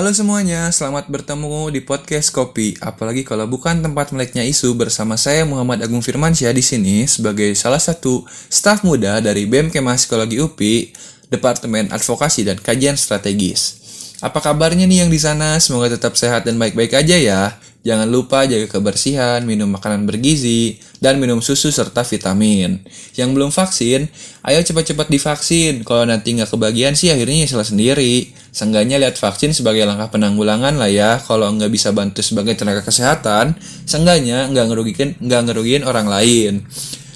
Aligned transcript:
Halo 0.00 0.16
semuanya, 0.16 0.72
selamat 0.72 1.12
bertemu 1.12 1.76
di 1.76 1.84
podcast 1.84 2.32
Kopi. 2.32 2.72
Apalagi 2.80 3.20
kalau 3.20 3.44
bukan 3.44 3.84
tempat 3.84 4.16
meleknya 4.16 4.40
isu 4.48 4.72
bersama 4.72 5.20
saya 5.20 5.44
Muhammad 5.44 5.84
Agung 5.84 6.00
Firmansyah 6.00 6.56
di 6.56 6.64
sini 6.64 7.04
sebagai 7.04 7.52
salah 7.52 7.76
satu 7.76 8.24
staf 8.48 8.80
muda 8.80 9.20
dari 9.20 9.44
BEM 9.44 9.68
Kema 9.68 10.00
Psikologi 10.00 10.40
UPI, 10.40 10.96
Departemen 11.28 11.92
Advokasi 11.92 12.48
dan 12.48 12.56
Kajian 12.56 12.96
Strategis. 12.96 13.76
Apa 14.24 14.40
kabarnya 14.40 14.88
nih 14.88 15.04
yang 15.04 15.12
di 15.12 15.20
sana? 15.20 15.60
Semoga 15.60 15.92
tetap 15.92 16.16
sehat 16.16 16.48
dan 16.48 16.56
baik-baik 16.56 16.96
aja 16.96 17.20
ya. 17.20 17.60
Jangan 17.80 18.12
lupa 18.12 18.44
jaga 18.44 18.68
kebersihan, 18.68 19.40
minum 19.48 19.64
makanan 19.72 20.04
bergizi, 20.04 20.76
dan 21.00 21.16
minum 21.16 21.40
susu 21.40 21.72
serta 21.72 22.04
vitamin. 22.04 22.84
Yang 23.16 23.30
belum 23.32 23.48
vaksin, 23.48 24.04
ayo 24.44 24.60
cepat-cepat 24.60 25.08
divaksin. 25.08 25.80
Kalau 25.88 26.04
nanti 26.04 26.36
nggak 26.36 26.52
kebagian 26.52 26.92
sih 26.92 27.08
akhirnya 27.08 27.48
salah 27.48 27.64
sendiri. 27.64 28.36
Seenggaknya 28.52 29.00
lihat 29.00 29.16
vaksin 29.16 29.56
sebagai 29.56 29.88
langkah 29.88 30.12
penanggulangan 30.12 30.76
lah 30.76 30.92
ya. 30.92 31.16
Kalau 31.24 31.48
nggak 31.56 31.72
bisa 31.72 31.96
bantu 31.96 32.20
sebagai 32.20 32.52
tenaga 32.52 32.84
kesehatan, 32.84 33.56
seenggaknya 33.88 34.52
nggak 34.52 34.66
ngerugikan 34.68 35.08
nggak 35.16 35.40
ngerugiin 35.48 35.82
orang 35.88 36.04
lain. 36.04 36.68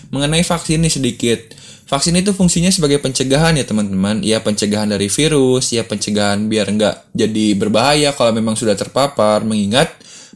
Mengenai 0.09 0.49
vaksin 0.49 0.81
nih 0.81 0.93
sedikit. 0.97 1.41
Vaksin 1.85 2.17
itu 2.17 2.33
fungsinya 2.33 2.73
sebagai 2.73 3.05
pencegahan 3.05 3.61
ya 3.61 3.69
teman-teman. 3.69 4.25
Ya 4.25 4.41
pencegahan 4.41 4.89
dari 4.89 5.13
virus, 5.13 5.77
ya 5.77 5.85
pencegahan 5.85 6.49
biar 6.49 6.73
nggak 6.73 7.13
jadi 7.13 7.47
berbahaya 7.53 8.17
kalau 8.17 8.33
memang 8.33 8.57
sudah 8.57 8.73
terpapar. 8.73 9.45
Mengingat 9.45 9.93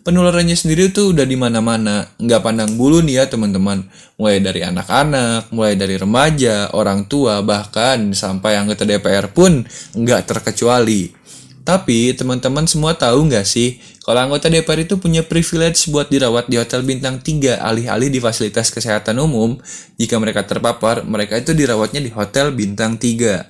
penularannya 0.09 0.56
sendiri 0.56 0.89
tuh 0.89 1.12
udah 1.12 1.28
di 1.28 1.37
mana-mana, 1.37 2.09
nggak 2.17 2.41
pandang 2.41 2.81
bulu 2.81 3.05
nih 3.05 3.20
ya 3.20 3.25
teman-teman. 3.28 3.84
Mulai 4.17 4.41
dari 4.41 4.64
anak-anak, 4.64 5.53
mulai 5.53 5.77
dari 5.77 6.01
remaja, 6.01 6.73
orang 6.73 7.05
tua, 7.05 7.45
bahkan 7.45 8.17
sampai 8.17 8.56
anggota 8.56 8.89
DPR 8.89 9.29
pun 9.29 9.69
nggak 9.92 10.25
terkecuali. 10.25 11.12
Tapi 11.61 12.17
teman-teman 12.17 12.64
semua 12.64 12.97
tahu 12.97 13.29
nggak 13.29 13.45
sih 13.45 13.77
kalau 14.01 14.25
anggota 14.25 14.48
DPR 14.48 14.89
itu 14.89 14.97
punya 14.97 15.20
privilege 15.20 15.92
buat 15.92 16.09
dirawat 16.09 16.48
di 16.48 16.56
hotel 16.56 16.81
bintang 16.81 17.20
3 17.20 17.61
alih-alih 17.61 18.09
di 18.09 18.17
fasilitas 18.25 18.73
kesehatan 18.73 19.20
umum. 19.20 19.61
Jika 20.01 20.17
mereka 20.17 20.48
terpapar, 20.48 21.05
mereka 21.05 21.36
itu 21.36 21.53
dirawatnya 21.53 22.01
di 22.01 22.09
hotel 22.09 22.56
bintang 22.56 22.97
3. 22.97 23.45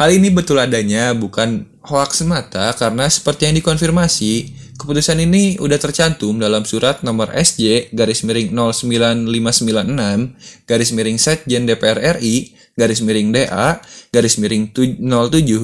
Hal 0.00 0.08
ini 0.08 0.32
betul 0.32 0.56
adanya, 0.56 1.12
bukan 1.12 1.68
hoax 1.84 2.24
semata 2.24 2.72
karena 2.72 3.04
seperti 3.04 3.52
yang 3.52 3.60
dikonfirmasi, 3.60 4.32
keputusan 4.78 5.18
ini 5.18 5.58
udah 5.58 5.76
tercantum 5.76 6.38
dalam 6.38 6.62
surat 6.62 7.02
nomor 7.02 7.34
SJ 7.34 7.90
garis 7.90 8.22
miring 8.22 8.54
09596 8.54 10.70
garis 10.70 10.90
miring 10.94 11.18
Setjen 11.18 11.66
DPR 11.66 12.16
RI 12.16 12.54
garis 12.78 13.02
miring 13.02 13.34
DA, 13.34 13.82
garis 14.14 14.38
miring 14.38 14.70
07, 14.70 15.02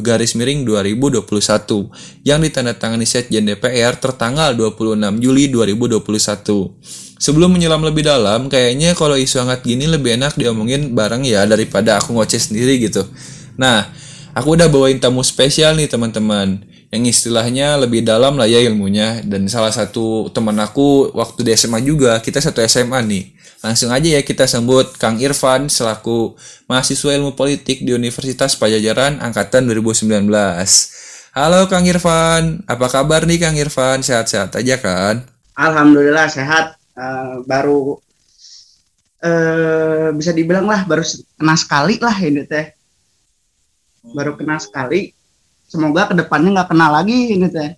garis 0.02 0.34
miring 0.34 0.66
2021, 0.66 2.26
yang 2.26 2.42
ditandatangani 2.42 3.06
Setjen 3.06 3.46
DPR 3.46 3.94
tertanggal 4.02 4.58
26 4.58 5.22
Juli 5.22 5.46
2021. 5.46 6.74
Sebelum 7.22 7.54
menyelam 7.54 7.86
lebih 7.86 8.02
dalam, 8.02 8.50
kayaknya 8.50 8.98
kalau 8.98 9.14
isu 9.14 9.46
hangat 9.46 9.62
gini 9.62 9.86
lebih 9.86 10.18
enak 10.18 10.34
diomongin 10.34 10.98
bareng 10.98 11.22
ya 11.22 11.46
daripada 11.46 12.02
aku 12.02 12.18
ngoceh 12.18 12.42
sendiri 12.42 12.82
gitu. 12.82 13.06
Nah, 13.54 13.86
aku 14.34 14.58
udah 14.58 14.66
bawain 14.66 14.98
tamu 14.98 15.22
spesial 15.22 15.78
nih 15.78 15.86
teman-teman 15.86 16.66
yang 16.94 17.10
istilahnya 17.10 17.74
lebih 17.74 18.06
dalam 18.06 18.38
lah 18.38 18.46
ya 18.46 18.62
ilmunya. 18.62 19.18
Dan 19.26 19.50
salah 19.50 19.74
satu 19.74 20.30
teman 20.30 20.54
aku 20.62 21.10
waktu 21.10 21.42
di 21.42 21.50
SMA 21.58 21.82
juga 21.82 22.22
kita 22.22 22.38
satu 22.38 22.62
SMA 22.62 23.02
nih. 23.02 23.34
Langsung 23.66 23.90
aja 23.90 24.06
ya 24.06 24.22
kita 24.22 24.46
sambut 24.46 24.94
Kang 24.94 25.18
Irfan 25.18 25.66
selaku 25.66 26.38
mahasiswa 26.70 27.16
ilmu 27.18 27.34
politik 27.34 27.82
di 27.82 27.96
Universitas 27.96 28.54
Pajajaran 28.60 29.24
angkatan 29.24 29.64
2019 29.64 30.28
Halo 31.34 31.66
Kang 31.66 31.82
Irfan 31.82 32.62
apa 32.70 32.86
kabar 32.86 33.26
nih 33.26 33.42
Kang 33.42 33.58
Irfan? 33.58 34.06
Sehat-sehat 34.06 34.54
aja 34.54 34.78
kan? 34.78 35.26
Alhamdulillah 35.58 36.30
sehat. 36.30 36.78
Uh, 36.94 37.42
baru 37.42 37.98
uh, 39.18 40.14
bisa 40.14 40.30
dibilang 40.30 40.70
lah 40.70 40.86
baru 40.86 41.02
kena 41.34 41.58
sekali 41.58 41.98
lah 41.98 42.14
ini 42.22 42.46
teh. 42.46 42.70
Baru 44.14 44.38
kena 44.38 44.62
sekali 44.62 45.10
semoga 45.74 46.06
ke 46.06 46.14
depannya 46.14 46.54
nggak 46.54 46.70
kena 46.70 46.86
lagi 46.86 47.34
ini 47.34 47.50
teh 47.50 47.74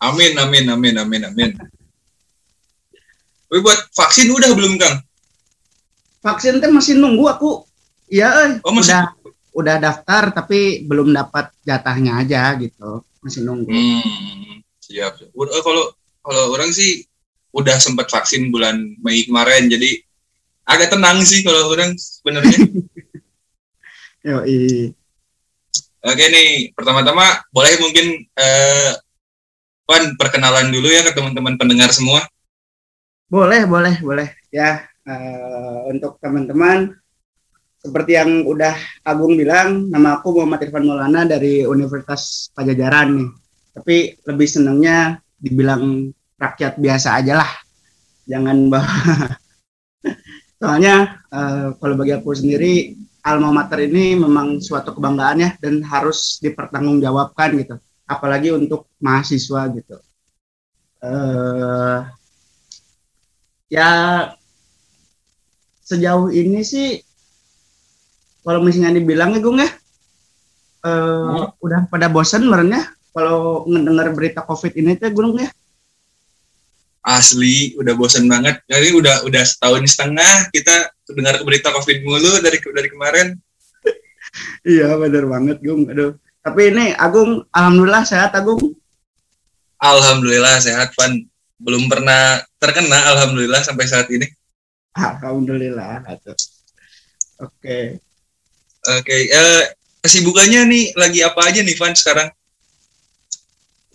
amin 0.00 0.32
amin 0.40 0.64
amin 0.72 0.94
amin 0.96 1.22
amin 1.28 1.50
Tapi 3.46 3.62
buat 3.62 3.78
vaksin 3.94 4.26
udah 4.26 4.50
belum 4.58 4.74
Kang? 4.74 5.06
Vaksin 6.18 6.58
teh 6.58 6.66
masih 6.66 6.98
nunggu 6.98 7.30
aku. 7.30 7.62
Iya, 8.10 8.58
oh, 8.66 8.74
masih... 8.74 8.90
udah 8.90 9.02
udah 9.54 9.76
daftar 9.78 10.34
tapi 10.34 10.82
belum 10.82 11.14
dapat 11.14 11.54
jatahnya 11.62 12.26
aja 12.26 12.58
gitu. 12.58 13.06
Masih 13.22 13.46
nunggu. 13.46 13.70
Hmm, 13.70 14.66
siap. 14.82 15.22
Udah 15.30 15.62
kalau 15.62 15.94
kalau 16.26 16.58
orang 16.58 16.74
sih 16.74 17.06
udah 17.54 17.78
sempat 17.78 18.10
vaksin 18.10 18.50
bulan 18.50 18.76
Mei 18.98 19.24
kemarin 19.24 19.70
jadi 19.70 19.94
agak 20.66 20.98
tenang 20.98 21.22
sih 21.22 21.46
kalau 21.46 21.70
orang 21.70 21.94
sebenarnya. 21.94 22.58
Yo, 24.26 24.42
Oke 26.06 26.24
nih, 26.30 26.70
pertama-tama 26.70 27.42
boleh 27.50 27.74
mungkin 27.82 28.06
eh, 28.38 28.94
Pan 29.86 30.18
perkenalan 30.18 30.74
dulu 30.74 30.90
ya 30.90 31.06
ke 31.06 31.14
teman-teman 31.14 31.54
pendengar 31.54 31.94
semua. 31.94 32.26
Boleh, 33.30 33.62
boleh, 33.70 33.94
boleh. 34.02 34.28
Ya, 34.50 34.82
uh, 35.06 35.86
untuk 35.86 36.18
teman-teman, 36.18 36.90
seperti 37.78 38.18
yang 38.18 38.42
udah 38.42 38.74
Agung 39.06 39.38
bilang, 39.38 39.86
nama 39.86 40.18
aku 40.18 40.42
Muhammad 40.42 40.66
Irfan 40.66 40.90
Maulana 40.90 41.22
dari 41.22 41.62
Universitas 41.62 42.50
Pajajaran 42.50 43.14
nih. 43.14 43.30
Tapi 43.78 43.96
lebih 44.26 44.48
senangnya 44.50 45.22
dibilang 45.38 46.10
rakyat 46.34 46.82
biasa 46.82 47.22
aja 47.22 47.46
lah. 47.46 47.50
Jangan 48.26 48.66
bawa. 48.66 48.90
Soalnya 50.58 51.22
uh, 51.30 51.78
kalau 51.78 51.94
bagi 51.94 52.10
aku 52.10 52.34
sendiri 52.34 52.98
alma 53.26 53.50
mater 53.50 53.90
ini 53.90 54.14
memang 54.14 54.62
suatu 54.62 54.94
kebanggaan 54.94 55.42
ya 55.42 55.50
dan 55.58 55.82
harus 55.82 56.38
dipertanggungjawabkan 56.38 57.58
gitu. 57.58 57.74
Apalagi 58.06 58.54
untuk 58.54 58.86
mahasiswa 59.02 59.66
gitu. 59.74 59.98
Uh, 61.02 62.06
ya 63.66 63.90
sejauh 65.82 66.30
ini 66.30 66.62
sih 66.62 67.02
kalau 68.46 68.62
misalnya 68.62 68.98
dibilang 68.98 69.34
ya 69.34 69.40
Gung 69.42 69.58
ya 69.58 69.70
uh, 70.86 71.50
hmm? 71.50 71.62
udah 71.62 71.80
pada 71.90 72.06
bosan 72.06 72.46
merenya 72.46 72.90
kalau 73.10 73.66
ngedengar 73.66 74.10
berita 74.14 74.42
covid 74.46 74.74
ini 74.78 74.94
tuh 74.98 75.10
Gung 75.14 75.38
ya 75.38 75.50
asli 77.06 77.78
udah 77.78 77.94
bosan 77.94 78.26
banget. 78.26 78.58
Jadi 78.66 78.90
udah 78.98 79.22
udah 79.22 79.42
setahun 79.46 79.86
setengah 79.86 80.50
kita 80.50 80.90
dengar 81.14 81.38
berita 81.46 81.70
covid 81.70 82.02
mulu 82.02 82.42
dari 82.42 82.58
dari 82.58 82.88
kemarin. 82.90 83.38
Iya 84.66 84.98
benar 84.98 85.24
banget 85.30 85.62
Gung. 85.62 85.86
Aduh. 85.86 86.18
Tapi 86.42 86.74
ini 86.74 86.92
Agung 86.98 87.46
alhamdulillah 87.54 88.02
sehat 88.02 88.34
Agung? 88.34 88.74
Alhamdulillah 89.78 90.58
sehat 90.58 90.92
Pan 90.98 91.22
belum 91.56 91.88
pernah 91.88 92.42
terkena 92.60 92.98
alhamdulillah 93.14 93.62
sampai 93.62 93.86
saat 93.86 94.10
ini. 94.10 94.26
Alhamdulillah 94.98 96.02
oke. 96.04 96.36
Oke 97.40 97.82
okay, 98.86 99.22
eh, 99.30 99.62
kesibukannya 100.02 100.60
nih 100.70 100.84
lagi 100.94 101.20
apa 101.22 101.40
aja 101.50 101.62
nih 101.62 101.76
Van 101.78 101.94
sekarang? 101.94 102.28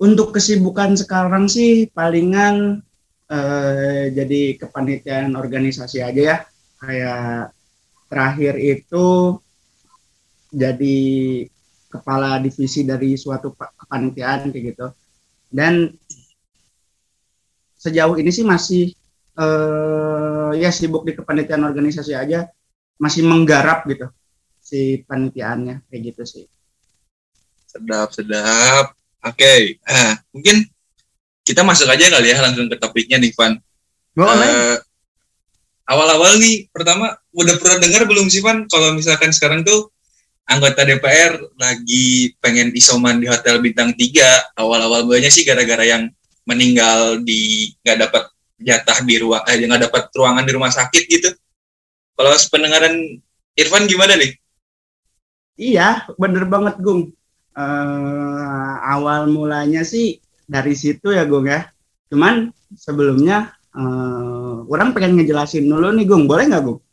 Untuk 0.01 0.33
kesibukan 0.33 0.97
sekarang 0.97 1.45
sih 1.45 1.85
palingan 1.93 2.81
uh, 3.31 4.03
jadi 4.11 4.59
kepanitiaan 4.59 5.33
organisasi 5.39 6.03
aja 6.03 6.21
ya. 6.21 6.37
Kayak 6.81 7.55
terakhir 8.11 8.53
itu 8.59 9.39
jadi 10.51 10.99
kepala 11.87 12.43
divisi 12.43 12.83
dari 12.83 13.15
suatu 13.15 13.55
kepanitiaan 13.55 14.51
kayak 14.51 14.65
gitu. 14.75 14.87
Dan 15.51 15.91
sejauh 17.79 18.15
ini 18.19 18.29
sih 18.29 18.45
masih 18.45 18.93
uh, 19.39 20.51
ya 20.53 20.69
sibuk 20.69 21.07
di 21.07 21.15
kepanitiaan 21.15 21.65
organisasi 21.65 22.13
aja 22.13 22.45
masih 23.01 23.25
menggarap 23.25 23.87
gitu 23.89 24.07
si 24.61 25.01
panitiaannya 25.07 25.87
kayak 25.89 26.01
gitu 26.13 26.23
sih. 26.23 26.45
Sedap 27.65 28.13
sedap. 28.13 28.93
Oke 29.21 29.37
okay. 29.37 29.61
uh, 29.85 30.13
mungkin 30.33 30.65
kita 31.41 31.65
masuk 31.65 31.89
aja 31.89 32.05
kali 32.07 32.31
ya 32.31 32.37
langsung 32.41 32.69
ke 32.69 32.77
topiknya 32.77 33.17
nih 33.17 33.33
Van. 33.33 33.57
Uh, 34.17 34.77
awal-awal 35.87 36.37
nih 36.37 36.67
pertama 36.69 37.15
udah 37.33 37.55
pernah 37.57 37.77
dengar 37.81 38.03
belum 38.05 38.27
sih 38.29 38.43
Van? 38.45 38.67
Kalau 38.69 38.93
misalkan 38.93 39.33
sekarang 39.33 39.65
tuh 39.65 39.89
anggota 40.45 40.83
DPR 40.83 41.39
lagi 41.55 42.35
pengen 42.43 42.75
isoman 42.75 43.23
di 43.23 43.27
hotel 43.31 43.63
bintang 43.63 43.95
3 43.95 44.59
awal-awal 44.59 45.07
banyak 45.07 45.31
sih 45.31 45.47
gara-gara 45.47 45.85
yang 45.85 46.11
meninggal 46.43 47.21
di 47.21 47.71
nggak 47.85 47.97
dapat 48.09 48.23
jatah 48.61 48.99
di 49.05 49.15
ruang 49.21 49.41
eh 49.47 49.57
nggak 49.57 49.89
dapat 49.89 50.03
ruangan 50.13 50.45
di 50.45 50.51
rumah 50.53 50.71
sakit 50.73 51.03
gitu. 51.07 51.29
Kalau 52.13 52.29
pendengaran 52.53 52.93
Irfan 53.57 53.89
gimana 53.89 54.13
nih? 54.19 54.31
Iya 55.57 56.05
bener 56.17 56.45
banget 56.45 56.77
Gung. 56.81 57.13
Uh, 57.51 58.75
awal 58.79 59.27
mulanya 59.27 59.83
sih 59.83 60.23
dari 60.51 60.75
situ 60.75 61.15
ya 61.15 61.23
Gung 61.23 61.47
ya. 61.47 61.71
Cuman 62.11 62.51
sebelumnya 62.75 63.55
uh, 63.71 64.67
orang 64.67 64.91
pengen 64.91 65.23
ngejelasin 65.23 65.63
dulu 65.63 65.95
nih 65.95 66.03
Gung, 66.03 66.27
boleh 66.27 66.51
nggak 66.51 66.63
Gung? 66.67 66.83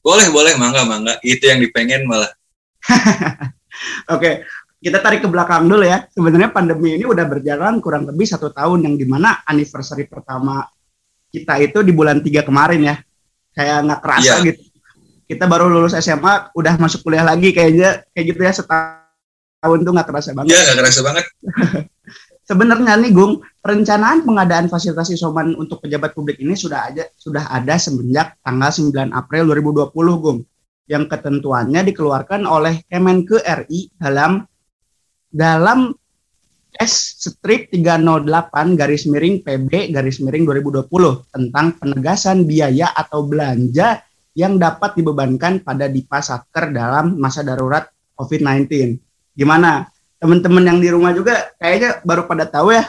Boleh, 0.00 0.32
boleh, 0.32 0.56
mangga, 0.56 0.88
mangga. 0.88 1.20
Itu 1.20 1.44
yang 1.44 1.60
dipengen 1.60 2.08
malah. 2.08 2.32
Oke, 4.16 4.48
kita 4.80 5.04
tarik 5.04 5.20
ke 5.20 5.28
belakang 5.28 5.68
dulu 5.68 5.84
ya. 5.84 6.08
Sebenarnya 6.08 6.48
pandemi 6.48 6.96
ini 6.96 7.04
udah 7.04 7.28
berjalan 7.28 7.84
kurang 7.84 8.08
lebih 8.08 8.24
satu 8.24 8.48
tahun 8.48 8.88
yang 8.88 8.96
di 8.96 9.04
mana 9.04 9.44
anniversary 9.44 10.08
pertama 10.08 10.64
kita 11.28 11.60
itu 11.60 11.84
di 11.84 11.92
bulan 11.92 12.24
tiga 12.24 12.40
kemarin 12.40 12.80
ya. 12.80 12.96
Kayak 13.52 13.76
nggak 13.84 14.00
kerasa 14.00 14.34
yeah. 14.40 14.46
gitu. 14.48 14.62
Kita 15.28 15.44
baru 15.44 15.68
lulus 15.68 15.94
SMA, 16.00 16.50
udah 16.56 16.74
masuk 16.80 17.04
kuliah 17.04 17.22
lagi 17.22 17.52
kayaknya 17.52 18.02
kayak 18.16 18.24
gitu 18.34 18.40
ya 18.40 18.52
setahun 18.56 19.78
tuh 19.84 19.92
nggak 19.92 20.08
kerasa 20.08 20.32
banget. 20.32 20.48
Iya 20.48 20.56
yeah, 20.56 20.64
nggak 20.64 20.78
kerasa 20.80 21.00
banget. 21.04 21.24
Sebenarnya 22.50 22.98
nih 22.98 23.14
Gung, 23.14 23.38
perencanaan 23.62 24.26
pengadaan 24.26 24.66
fasilitas 24.66 25.14
isoman 25.14 25.54
untuk 25.54 25.86
pejabat 25.86 26.18
publik 26.18 26.42
ini 26.42 26.58
sudah 26.58 26.90
ada 26.90 27.06
sudah 27.14 27.46
ada 27.46 27.78
semenjak 27.78 28.42
tanggal 28.42 28.74
9 28.74 29.14
April 29.14 29.54
2020 29.54 29.94
Gung. 30.18 30.42
Yang 30.90 31.14
ketentuannya 31.14 31.86
dikeluarkan 31.86 32.50
oleh 32.50 32.82
Kemenke 32.90 33.38
RI 33.38 33.94
dalam 33.94 34.42
dalam 35.30 35.94
S 36.74 37.22
strip 37.22 37.70
308 37.70 38.26
garis 38.74 39.06
miring 39.06 39.46
PB 39.46 39.94
garis 39.94 40.18
miring 40.18 40.42
2020 40.42 40.90
tentang 41.30 41.78
penegasan 41.78 42.50
biaya 42.50 42.90
atau 42.98 43.30
belanja 43.30 44.02
yang 44.34 44.58
dapat 44.58 44.98
dibebankan 44.98 45.62
pada 45.62 45.86
Dipa 45.86 46.18
Satker 46.18 46.74
dalam 46.74 47.14
masa 47.14 47.46
darurat 47.46 47.86
COVID-19. 48.18 48.98
Gimana? 49.38 49.86
Teman-teman 50.20 50.64
yang 50.68 50.78
di 50.78 50.88
rumah 50.92 51.16
juga 51.16 51.48
kayaknya 51.56 52.04
baru 52.04 52.28
pada 52.28 52.44
tahu 52.44 52.76
ya. 52.76 52.84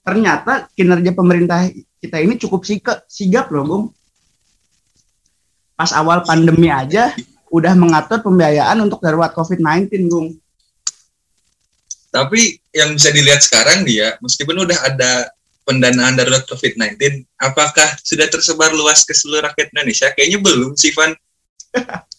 Ternyata 0.00 0.72
kinerja 0.72 1.12
pemerintah 1.12 1.68
kita 2.00 2.16
ini 2.24 2.40
cukup 2.40 2.64
sigap, 2.64 3.04
sigap 3.04 3.52
loh 3.52 3.64
Bung. 3.68 3.84
Pas 5.76 5.92
awal 5.92 6.24
pandemi 6.24 6.72
aja 6.72 7.12
udah 7.52 7.76
mengatur 7.76 8.24
pembiayaan 8.24 8.80
untuk 8.80 9.04
darurat 9.04 9.36
COVID-19 9.36 10.08
Bung. 10.08 10.28
Tapi 12.10 12.58
yang 12.74 12.96
bisa 12.96 13.12
dilihat 13.12 13.44
sekarang 13.44 13.86
dia 13.86 14.16
meskipun 14.18 14.66
udah 14.66 14.78
ada 14.82 15.30
pendanaan 15.68 16.18
darurat 16.18 16.42
COVID-19 16.48 17.22
apakah 17.38 17.86
sudah 18.02 18.26
tersebar 18.26 18.74
luas 18.74 19.06
ke 19.06 19.14
seluruh 19.14 19.46
rakyat 19.46 19.70
Indonesia? 19.76 20.08
Kayaknya 20.10 20.38
belum 20.42 20.72
sih 20.74 20.90
Van 20.96 21.12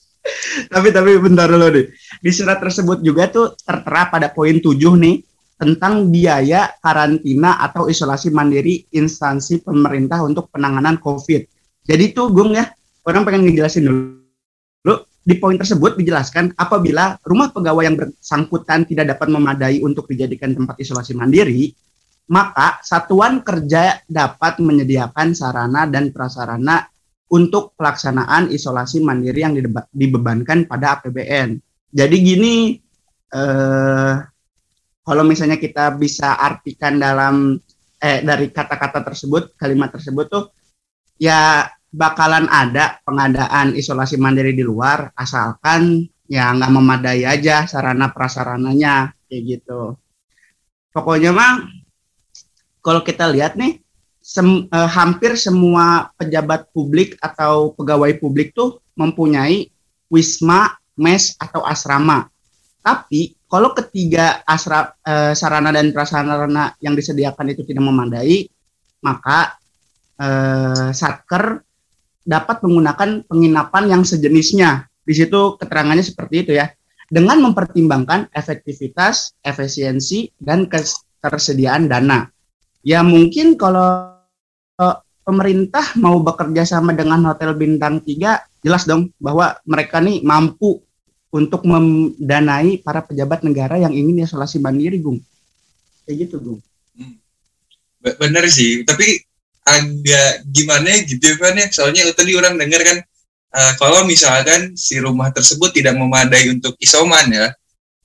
tapi 0.73 0.93
tapi 0.93 1.17
bentar 1.17 1.49
dulu 1.49 1.67
nih. 1.73 1.85
Di 2.21 2.31
surat 2.31 2.61
tersebut 2.61 3.01
juga 3.01 3.27
tuh 3.29 3.57
tertera 3.57 4.09
pada 4.09 4.29
poin 4.29 4.53
7 4.53 4.77
nih 4.77 5.15
tentang 5.61 6.09
biaya 6.09 6.73
karantina 6.81 7.61
atau 7.61 7.85
isolasi 7.85 8.33
mandiri 8.33 8.81
instansi 8.97 9.61
pemerintah 9.61 10.25
untuk 10.25 10.49
penanganan 10.49 10.97
COVID. 10.97 11.41
Jadi 11.85 12.03
tuh 12.13 12.33
Gung 12.33 12.57
ya, 12.57 12.65
orang 13.05 13.21
pengen 13.25 13.45
ngejelasin 13.45 13.85
dulu. 13.85 14.21
Lu 14.89 14.95
di 15.21 15.37
poin 15.37 15.53
tersebut 15.53 16.01
dijelaskan 16.01 16.57
apabila 16.57 17.13
rumah 17.21 17.53
pegawai 17.53 17.85
yang 17.85 17.93
bersangkutan 17.93 18.89
tidak 18.89 19.13
dapat 19.13 19.29
memadai 19.29 19.77
untuk 19.85 20.09
dijadikan 20.09 20.57
tempat 20.57 20.81
isolasi 20.81 21.13
mandiri, 21.13 21.69
maka 22.33 22.81
satuan 22.81 23.45
kerja 23.45 24.01
dapat 24.09 24.57
menyediakan 24.57 25.37
sarana 25.37 25.85
dan 25.85 26.09
prasarana 26.09 26.89
untuk 27.31 27.73
pelaksanaan 27.79 28.51
isolasi 28.51 28.99
mandiri 28.99 29.39
yang 29.39 29.55
dibebankan 29.91 30.67
pada 30.67 30.99
APBN. 30.99 31.55
Jadi 31.91 32.15
gini, 32.19 32.55
eh, 33.31 34.13
kalau 35.01 35.23
misalnya 35.23 35.55
kita 35.55 35.95
bisa 35.95 36.35
artikan 36.35 36.99
dalam 36.99 37.55
eh 38.01 38.19
dari 38.25 38.51
kata-kata 38.51 38.99
tersebut, 39.05 39.55
kalimat 39.55 39.93
tersebut 39.93 40.25
tuh 40.27 40.43
ya 41.21 41.69
bakalan 41.91 42.47
ada 42.47 42.99
pengadaan 43.03 43.75
isolasi 43.75 44.15
mandiri 44.15 44.55
di 44.55 44.63
luar 44.63 45.11
asalkan 45.13 46.07
ya 46.31 46.47
nggak 46.55 46.71
memadai 46.71 47.27
aja 47.27 47.67
sarana 47.67 48.11
prasarananya 48.15 49.11
kayak 49.27 49.43
gitu. 49.59 49.99
Pokoknya 50.91 51.31
mah 51.31 51.67
kalau 52.83 53.03
kita 53.03 53.27
lihat 53.31 53.55
nih 53.55 53.79
sem, 54.21 54.69
eh, 54.69 54.89
hampir 54.93 55.33
semua 55.35 56.13
pejabat 56.15 56.69
publik 56.71 57.17
atau 57.19 57.73
pegawai 57.73 58.15
publik 58.21 58.53
tuh 58.53 58.79
mempunyai 58.93 59.67
wisma, 60.07 60.77
mes 60.95 61.33
atau 61.41 61.65
asrama. 61.65 62.29
Tapi 62.81 63.33
kalau 63.49 63.73
ketiga 63.73 64.45
asra, 64.45 64.93
eh, 65.01 65.33
sarana 65.33 65.73
dan 65.73 65.89
prasarana 65.89 66.77
yang 66.79 66.93
disediakan 66.93 67.51
itu 67.51 67.65
tidak 67.65 67.83
memadai, 67.83 68.45
maka 69.01 69.57
eh, 70.21 70.93
satker 70.93 71.65
dapat 72.21 72.61
menggunakan 72.61 73.25
penginapan 73.25 73.83
yang 73.89 74.05
sejenisnya. 74.05 74.85
Di 75.01 75.17
situ 75.17 75.57
keterangannya 75.57 76.05
seperti 76.05 76.45
itu 76.45 76.51
ya. 76.53 76.69
Dengan 77.11 77.41
mempertimbangkan 77.43 78.31
efektivitas, 78.31 79.35
efisiensi, 79.43 80.31
dan 80.37 80.69
ketersediaan 80.69 81.89
dana. 81.89 82.29
Ya 82.81 83.05
mungkin 83.05 83.57
kalau 83.57 84.17
pemerintah 85.21 85.93
mau 86.01 86.17
bekerja 86.19 86.65
sama 86.65 86.97
dengan 86.97 87.21
hotel 87.29 87.53
bintang 87.53 88.01
3, 88.01 88.41
jelas 88.65 88.83
dong 88.89 89.13
bahwa 89.21 89.57
mereka 89.65 90.01
nih 90.01 90.25
mampu 90.25 90.81
untuk 91.31 91.63
mendanai 91.63 92.83
para 92.83 93.05
pejabat 93.05 93.45
negara 93.47 93.79
yang 93.79 93.95
ingin 93.95 94.27
isolasi 94.27 94.59
mandiri, 94.59 94.99
Gung. 94.99 95.23
Kayak 96.03 96.27
gitu, 96.27 96.35
Gung. 96.43 96.59
Hmm. 96.97 97.15
Bener 98.03 98.43
sih, 98.51 98.83
tapi 98.83 99.23
agak 99.63 100.43
gimana 100.51 101.05
gitu 101.07 101.37
kan 101.39 101.55
ya, 101.55 101.71
soalnya 101.71 102.09
tadi 102.11 102.35
orang 102.35 102.59
dengar 102.59 102.83
kan, 102.83 102.97
uh, 103.55 103.73
kalau 103.79 104.03
misalkan 104.03 104.75
si 104.75 104.99
rumah 104.99 105.31
tersebut 105.31 105.71
tidak 105.71 105.95
memadai 105.95 106.51
untuk 106.51 106.75
isoman 106.83 107.31
ya, 107.31 107.47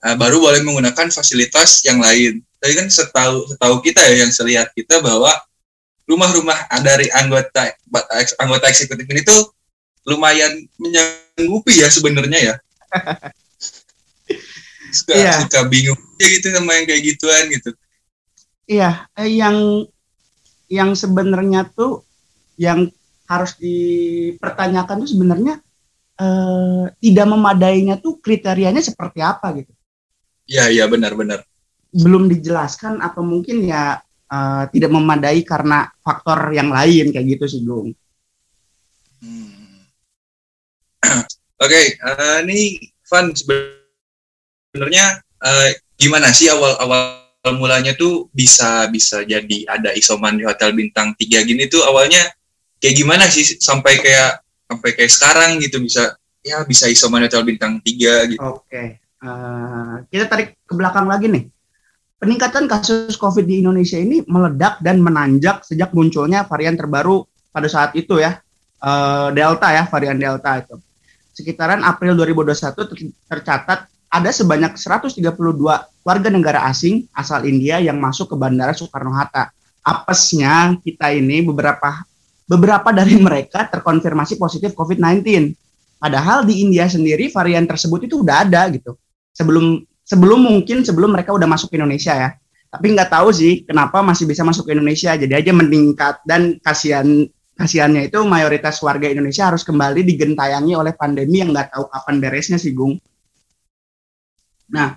uh, 0.07 0.15
baru 0.15 0.39
boleh 0.39 0.63
menggunakan 0.63 1.11
fasilitas 1.11 1.83
yang 1.83 1.99
lain. 1.99 2.39
Tapi 2.57 2.73
kan 2.73 2.87
setahu 2.89 3.45
setahu 3.53 3.75
kita 3.85 4.01
ya, 4.01 4.25
yang 4.25 4.31
selihat 4.33 4.73
kita 4.73 4.99
bahwa 4.99 5.29
rumah-rumah 6.07 6.57
dari 6.81 7.11
anggota 7.13 7.73
anggota 8.39 8.65
eksekutif 8.71 9.05
ini 9.05 9.21
tuh 9.21 9.51
lumayan 10.07 10.65
menyanggupi 10.79 11.83
ya 11.83 11.91
sebenarnya 11.91 12.39
ya. 12.39 12.55
suka 14.87 15.13
iya. 15.19 15.33
suka 15.43 15.67
bingung 15.67 15.99
ya 16.15 16.27
gitu 16.31 16.47
sama 16.55 16.79
yang 16.79 16.85
kayak 16.87 17.03
gituan 17.03 17.43
gitu. 17.51 17.69
Iya, 18.67 19.07
eh, 19.15 19.29
yang 19.31 19.87
yang 20.67 20.91
sebenarnya 20.95 21.67
tuh 21.71 22.03
yang 22.59 22.91
harus 23.27 23.55
dipertanyakan 23.59 25.03
tuh 25.03 25.09
sebenarnya 25.11 25.59
eh, 26.19 26.83
tidak 27.03 27.27
memadainya 27.27 27.95
tuh 27.99 28.19
kriterianya 28.19 28.83
seperti 28.83 29.19
apa 29.23 29.53
gitu. 29.59 29.71
Iya, 30.47 30.71
iya 30.71 30.85
benar-benar. 30.87 31.43
Belum 31.93 32.27
dijelaskan 32.27 32.99
atau 32.99 33.23
mungkin 33.23 33.63
ya 33.63 34.01
uh, 34.31 34.63
tidak 34.71 34.91
memadai 34.91 35.41
karena 35.43 35.87
faktor 36.03 36.51
yang 36.51 36.71
lain 36.71 37.11
kayak 37.11 37.27
gitu 37.37 37.45
sih 37.47 37.61
Gung. 37.63 37.95
Hmm. 39.23 39.83
Oke, 41.57 41.73
okay, 41.73 41.85
uh, 42.05 42.37
eh, 42.37 42.37
ini 42.45 42.59
Van 43.07 43.33
sebenarnya 43.33 45.23
uh, 45.41 45.69
gimana 45.97 46.29
sih 46.29 46.51
awal-awal 46.51 47.23
mulanya 47.55 47.95
tuh 47.95 48.27
bisa 48.35 48.91
bisa 48.91 49.23
jadi 49.23 49.63
ada 49.71 49.95
isoman 49.95 50.35
di 50.35 50.43
hotel 50.43 50.75
bintang 50.75 51.15
tiga 51.15 51.41
gini 51.47 51.71
tuh 51.71 51.79
awalnya 51.87 52.19
kayak 52.83 52.95
gimana 52.99 53.23
sih 53.31 53.57
sampai 53.57 54.03
kayak 54.03 54.43
sampai 54.67 54.89
kayak 54.99 55.11
sekarang 55.15 55.57
gitu 55.63 55.79
bisa 55.79 56.19
ya 56.43 56.61
bisa 56.67 56.91
isoman 56.91 57.23
di 57.23 57.31
hotel 57.31 57.47
bintang 57.47 57.79
tiga 57.79 58.27
gitu. 58.27 58.43
Oke, 58.43 58.67
okay. 58.67 58.87
uh, 59.23 60.03
kita 60.11 60.27
tarik 60.27 60.59
ke 60.67 60.73
belakang 60.75 61.07
lagi 61.07 61.31
nih 61.31 61.47
peningkatan 62.17 62.65
kasus 62.65 63.15
COVID 63.15 63.45
di 63.45 63.61
Indonesia 63.61 63.97
ini 63.97 64.25
meledak 64.25 64.81
dan 64.81 65.01
menanjak 65.01 65.61
sejak 65.65 65.93
munculnya 65.93 66.45
varian 66.45 66.73
terbaru 66.73 67.25
pada 67.53 67.69
saat 67.69 67.93
itu 67.97 68.17
ya, 68.21 68.41
uh, 68.81 69.29
Delta 69.33 69.73
ya, 69.73 69.85
varian 69.89 70.17
Delta 70.17 70.61
itu. 70.61 70.75
Sekitaran 71.33 71.85
April 71.85 72.17
2021 72.17 73.13
tercatat 73.29 73.85
ada 74.07 74.29
sebanyak 74.33 74.73
132 74.73 75.21
warga 76.01 76.29
negara 76.31 76.65
asing 76.65 77.05
asal 77.13 77.45
India 77.45 77.77
yang 77.77 78.01
masuk 78.01 78.33
ke 78.33 78.35
Bandara 78.39 78.73
Soekarno-Hatta. 78.73 79.53
Apesnya 79.85 80.75
kita 80.81 81.13
ini 81.13 81.45
beberapa 81.45 82.03
beberapa 82.47 82.89
dari 82.95 83.19
mereka 83.19 83.67
terkonfirmasi 83.69 84.39
positif 84.39 84.73
COVID-19. 84.73 85.53
Padahal 85.97 86.45
di 86.47 86.63
India 86.63 86.87
sendiri 86.87 87.29
varian 87.29 87.67
tersebut 87.67 88.09
itu 88.09 88.23
udah 88.23 88.47
ada 88.47 88.65
gitu. 88.73 88.95
Sebelum 89.35 89.83
sebelum 90.07 90.39
mungkin 90.39 90.87
sebelum 90.87 91.11
mereka 91.11 91.35
udah 91.35 91.45
masuk 91.45 91.67
ke 91.67 91.75
Indonesia 91.75 92.15
ya. 92.15 92.29
Tapi 92.71 92.95
nggak 92.95 93.11
tahu 93.11 93.29
sih 93.35 93.67
kenapa 93.67 93.99
masih 93.99 94.23
bisa 94.23 94.47
masuk 94.47 94.71
ke 94.71 94.71
Indonesia. 94.71 95.11
Jadi 95.19 95.33
aja 95.35 95.51
meningkat 95.51 96.23
dan 96.23 96.55
kasihan 96.63 97.27
kasihannya 97.59 98.07
itu 98.07 98.23
mayoritas 98.23 98.79
warga 98.79 99.11
Indonesia 99.11 99.51
harus 99.51 99.67
kembali 99.67 100.07
digentayangi 100.07 100.73
oleh 100.77 100.93
pandemi 100.95 101.43
yang 101.43 101.51
nggak 101.51 101.75
tahu 101.75 101.91
kapan 101.91 102.15
beresnya 102.23 102.55
sih 102.55 102.71
Gung. 102.71 102.95
Nah 104.71 104.95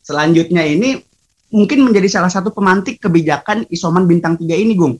selanjutnya 0.00 0.64
ini 0.64 0.96
mungkin 1.52 1.84
menjadi 1.84 2.20
salah 2.20 2.32
satu 2.32 2.52
pemantik 2.52 3.00
kebijakan 3.00 3.68
isoman 3.72 4.04
bintang 4.04 4.36
3 4.36 4.52
ini, 4.56 4.72
Gung. 4.76 4.96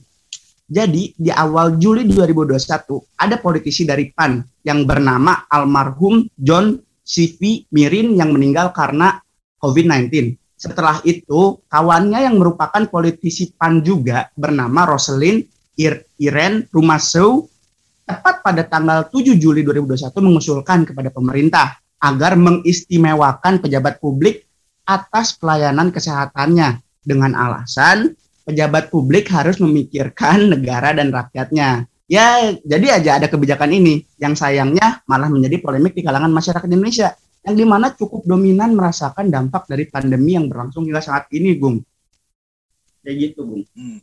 Jadi 0.69 1.17
di 1.17 1.33
awal 1.33 1.81
Juli 1.81 2.05
2021 2.05 3.17
ada 3.17 3.35
politisi 3.41 3.89
dari 3.89 4.13
PAN 4.13 4.37
yang 4.61 4.85
bernama 4.85 5.49
almarhum 5.49 6.29
John 6.37 6.77
CV 7.01 7.65
Mirin 7.73 8.13
yang 8.13 8.29
meninggal 8.29 8.69
karena 8.69 9.17
COVID-19. 9.59 10.35
Setelah 10.59 10.99
itu 11.07 11.59
kawannya 11.71 12.19
yang 12.27 12.35
merupakan 12.35 12.83
politisi 12.87 13.55
PAN 13.55 13.79
juga 13.79 14.27
bernama 14.35 14.83
Roselyn 14.83 15.39
Ir 15.79 16.03
Iren 16.19 16.67
Rumaseu 16.67 17.47
tepat 18.03 18.43
pada 18.43 18.67
tanggal 18.67 19.07
7 19.07 19.39
Juli 19.39 19.63
2021 19.63 20.11
mengusulkan 20.19 20.83
kepada 20.83 21.07
pemerintah 21.13 21.79
agar 22.03 22.35
mengistimewakan 22.35 23.63
pejabat 23.63 24.03
publik 24.03 24.43
atas 24.83 25.37
pelayanan 25.37 25.93
kesehatannya 25.93 26.83
dengan 27.05 27.31
alasan 27.37 28.17
pejabat 28.49 28.89
publik 28.89 29.29
harus 29.29 29.61
memikirkan 29.61 30.43
negara 30.57 30.97
dan 30.97 31.13
rakyatnya. 31.13 31.85
Ya, 32.09 32.57
jadi 32.65 32.97
aja 32.97 33.21
ada 33.21 33.29
kebijakan 33.29 33.69
ini 33.69 34.01
yang 34.17 34.33
sayangnya 34.33 35.05
malah 35.05 35.29
menjadi 35.29 35.61
polemik 35.61 35.93
di 35.93 36.01
kalangan 36.01 36.33
masyarakat 36.33 36.65
Indonesia 36.65 37.13
yang 37.47 37.55
di 37.55 37.65
mana 37.65 37.95
cukup 37.95 38.27
dominan 38.27 38.75
merasakan 38.75 39.31
dampak 39.31 39.65
dari 39.69 39.87
pandemi 39.87 40.35
yang 40.35 40.51
berlangsung 40.51 40.83
hingga 40.83 40.99
saat 40.99 41.31
ini, 41.31 41.55
Gung. 41.55 41.79
Kayak 43.03 43.15
gitu, 43.31 43.39
Gung. 43.47 43.63
Hmm. 43.73 43.99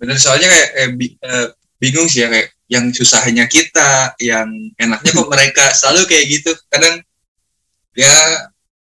Bener 0.00 0.16
soalnya 0.18 0.48
kayak 0.50 0.70
eh, 0.74 0.90
bi 0.90 1.06
eh, 1.14 1.48
bingung 1.78 2.08
sih 2.10 2.26
ya 2.26 2.28
kayak 2.32 2.50
yang 2.66 2.90
susahnya 2.90 3.44
kita, 3.46 4.16
yang 4.18 4.48
enaknya 4.80 5.10
kok 5.12 5.30
mereka 5.34 5.64
selalu 5.76 6.08
kayak 6.08 6.24
gitu. 6.32 6.50
Kadang 6.72 7.04
ya 7.94 8.14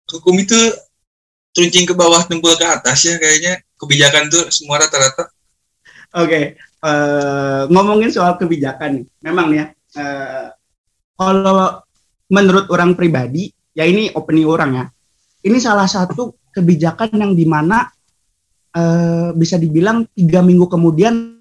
hukum 0.07 0.37
itu 0.39 0.57
tuncing 1.55 1.87
ke 1.87 1.93
bawah 1.95 2.23
tumpul 2.27 2.53
ke 2.55 2.65
atas 2.67 3.07
ya 3.07 3.15
kayaknya 3.17 3.63
kebijakan 3.79 4.27
tuh 4.31 4.47
semua 4.51 4.79
rata-rata. 4.79 5.31
Oke, 6.15 6.31
okay. 6.31 6.43
uh, 6.79 6.87
eh, 6.87 7.61
ngomongin 7.75 8.07
soal 8.07 8.39
kebijakan 8.39 9.03
nih, 9.03 9.05
memang 9.19 9.47
ya 9.51 9.65
uh, 9.99 10.47
kalau 11.19 11.84
menurut 12.31 12.69
orang 12.73 12.97
pribadi, 12.97 13.51
ya 13.75 13.85
ini 13.85 14.09
opini 14.13 14.43
orang 14.45 14.71
ya, 14.75 14.85
ini 15.45 15.57
salah 15.61 15.85
satu 15.85 16.37
kebijakan 16.53 17.13
yang 17.17 17.31
di 17.35 17.45
mana 17.45 17.85
uh, 18.73 19.29
bisa 19.35 19.59
dibilang 19.59 20.07
tiga 20.15 20.39
minggu 20.41 20.65
kemudian 20.71 21.37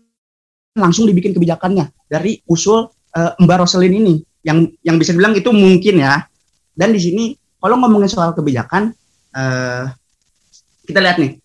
langsung 0.75 1.07
dibikin 1.07 1.33
kebijakannya 1.33 1.89
dari 2.11 2.43
usul 2.51 2.91
uh, 2.91 3.33
Mbak 3.39 3.59
Roselin 3.65 3.95
ini, 3.95 4.15
yang 4.43 4.69
yang 4.83 4.97
bisa 4.99 5.15
dibilang 5.15 5.37
itu 5.39 5.49
mungkin 5.55 6.03
ya. 6.03 6.27
Dan 6.75 6.91
di 6.91 7.01
sini 7.01 7.25
kalau 7.63 7.79
ngomongin 7.79 8.11
soal 8.11 8.35
kebijakan, 8.35 8.91
uh, 9.33 9.87
kita 10.85 11.01
lihat 11.01 11.17
nih 11.23 11.39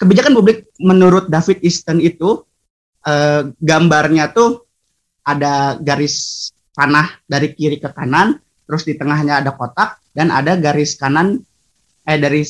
kebijakan 0.00 0.32
publik 0.32 0.72
menurut 0.80 1.28
David 1.28 1.60
Easton 1.60 2.00
itu 2.00 2.40
eh, 3.04 3.52
gambarnya 3.60 4.32
tuh 4.32 4.64
ada 5.20 5.76
garis 5.76 6.48
panah 6.80 7.20
dari 7.28 7.52
kiri 7.52 7.76
ke 7.76 7.92
kanan, 7.92 8.40
terus 8.64 8.88
di 8.88 8.96
tengahnya 8.96 9.44
ada 9.44 9.52
kotak 9.52 10.00
dan 10.16 10.32
ada 10.32 10.56
garis 10.56 10.96
kanan 10.96 11.44
eh 12.08 12.16
dari 12.16 12.40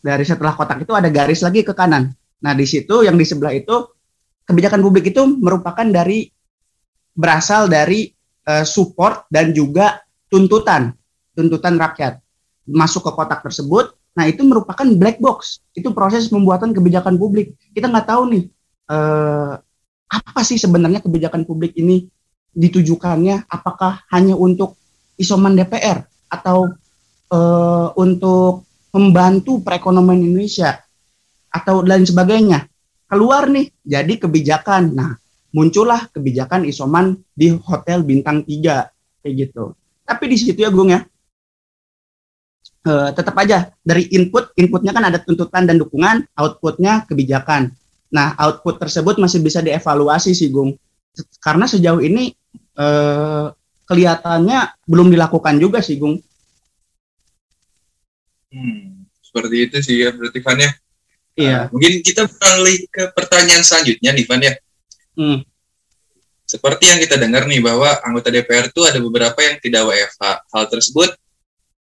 dari 0.00 0.24
setelah 0.24 0.56
kotak 0.56 0.88
itu 0.88 0.96
ada 0.96 1.12
garis 1.12 1.44
lagi 1.44 1.60
ke 1.60 1.76
kanan. 1.76 2.08
Nah, 2.40 2.56
di 2.56 2.64
situ 2.64 3.04
yang 3.04 3.20
di 3.20 3.28
sebelah 3.28 3.52
itu 3.52 3.92
kebijakan 4.48 4.80
publik 4.80 5.12
itu 5.12 5.20
merupakan 5.36 5.84
dari 5.84 6.32
berasal 7.12 7.68
dari 7.68 8.08
uh, 8.48 8.64
support 8.64 9.28
dan 9.28 9.52
juga 9.52 10.00
tuntutan, 10.32 10.96
tuntutan 11.36 11.76
rakyat. 11.76 12.24
Masuk 12.64 13.04
ke 13.04 13.12
kotak 13.12 13.44
tersebut, 13.44 13.92
Nah, 14.12 14.28
itu 14.28 14.44
merupakan 14.44 14.84
black 14.84 15.18
box. 15.24 15.64
Itu 15.72 15.96
proses 15.96 16.28
pembuatan 16.28 16.76
kebijakan 16.76 17.16
publik. 17.16 17.56
Kita 17.72 17.88
nggak 17.88 18.12
tahu 18.12 18.22
nih 18.28 18.44
eh, 18.92 19.52
apa 20.12 20.40
sih 20.44 20.60
sebenarnya 20.60 21.00
kebijakan 21.00 21.48
publik 21.48 21.72
ini 21.80 22.04
ditujukannya. 22.52 23.48
Apakah 23.48 24.04
hanya 24.12 24.36
untuk 24.36 24.76
isoman 25.20 25.56
DPR 25.56 26.04
atau 26.32 26.68
eh, 27.32 27.88
untuk 27.96 28.64
membantu 28.92 29.64
perekonomian 29.64 30.20
Indonesia 30.20 30.76
atau 31.48 31.80
lain 31.80 32.04
sebagainya. 32.04 32.68
Keluar 33.08 33.48
nih, 33.48 33.68
jadi 33.84 34.20
kebijakan. 34.20 34.96
Nah, 34.96 35.12
muncullah 35.52 36.08
kebijakan 36.12 36.64
isoman 36.64 37.16
di 37.36 37.52
hotel 37.52 38.04
bintang 38.04 38.44
3 38.44 38.88
kayak 39.20 39.34
gitu. 39.36 39.76
Tapi 40.04 40.24
di 40.28 40.36
situ 40.40 40.64
ya 40.64 40.72
Gung 40.72 40.92
ya, 40.92 41.04
uh, 42.86 43.10
tetap 43.14 43.34
aja 43.38 43.70
dari 43.82 44.10
input 44.10 44.54
inputnya 44.58 44.92
kan 44.94 45.04
ada 45.06 45.18
tuntutan 45.22 45.66
dan 45.66 45.78
dukungan 45.78 46.26
outputnya 46.34 47.06
kebijakan 47.06 47.74
nah 48.12 48.36
output 48.36 48.76
tersebut 48.76 49.16
masih 49.16 49.40
bisa 49.40 49.64
dievaluasi 49.64 50.36
sih 50.36 50.52
Gung 50.52 50.76
karena 51.40 51.64
sejauh 51.64 52.02
ini 52.02 52.36
uh, 52.78 53.52
kelihatannya 53.88 54.60
belum 54.88 55.12
dilakukan 55.12 55.58
juga 55.58 55.80
sih 55.80 55.98
Gung 55.98 56.20
hmm, 58.52 59.08
seperti 59.20 59.56
itu 59.68 59.76
sih 59.82 59.96
ya 60.06 60.10
berarti 60.14 60.38
Van 60.40 60.58
ya 60.60 60.70
iya 61.36 61.58
uh, 61.64 61.64
mungkin 61.72 62.00
kita 62.04 62.28
beralih 62.28 62.78
ke 62.88 63.02
pertanyaan 63.16 63.64
selanjutnya 63.64 64.10
nih 64.14 64.26
Van 64.28 64.42
ya 64.42 64.54
hmm. 65.18 65.38
seperti 66.46 66.84
yang 66.88 67.00
kita 67.00 67.16
dengar 67.20 67.44
nih 67.48 67.60
bahwa 67.60 67.88
anggota 68.04 68.28
DPR 68.32 68.68
itu 68.68 68.82
ada 68.84 68.98
beberapa 69.00 69.38
yang 69.40 69.56
tidak 69.60 69.82
WFH 69.88 70.22
hal 70.52 70.64
tersebut 70.68 71.10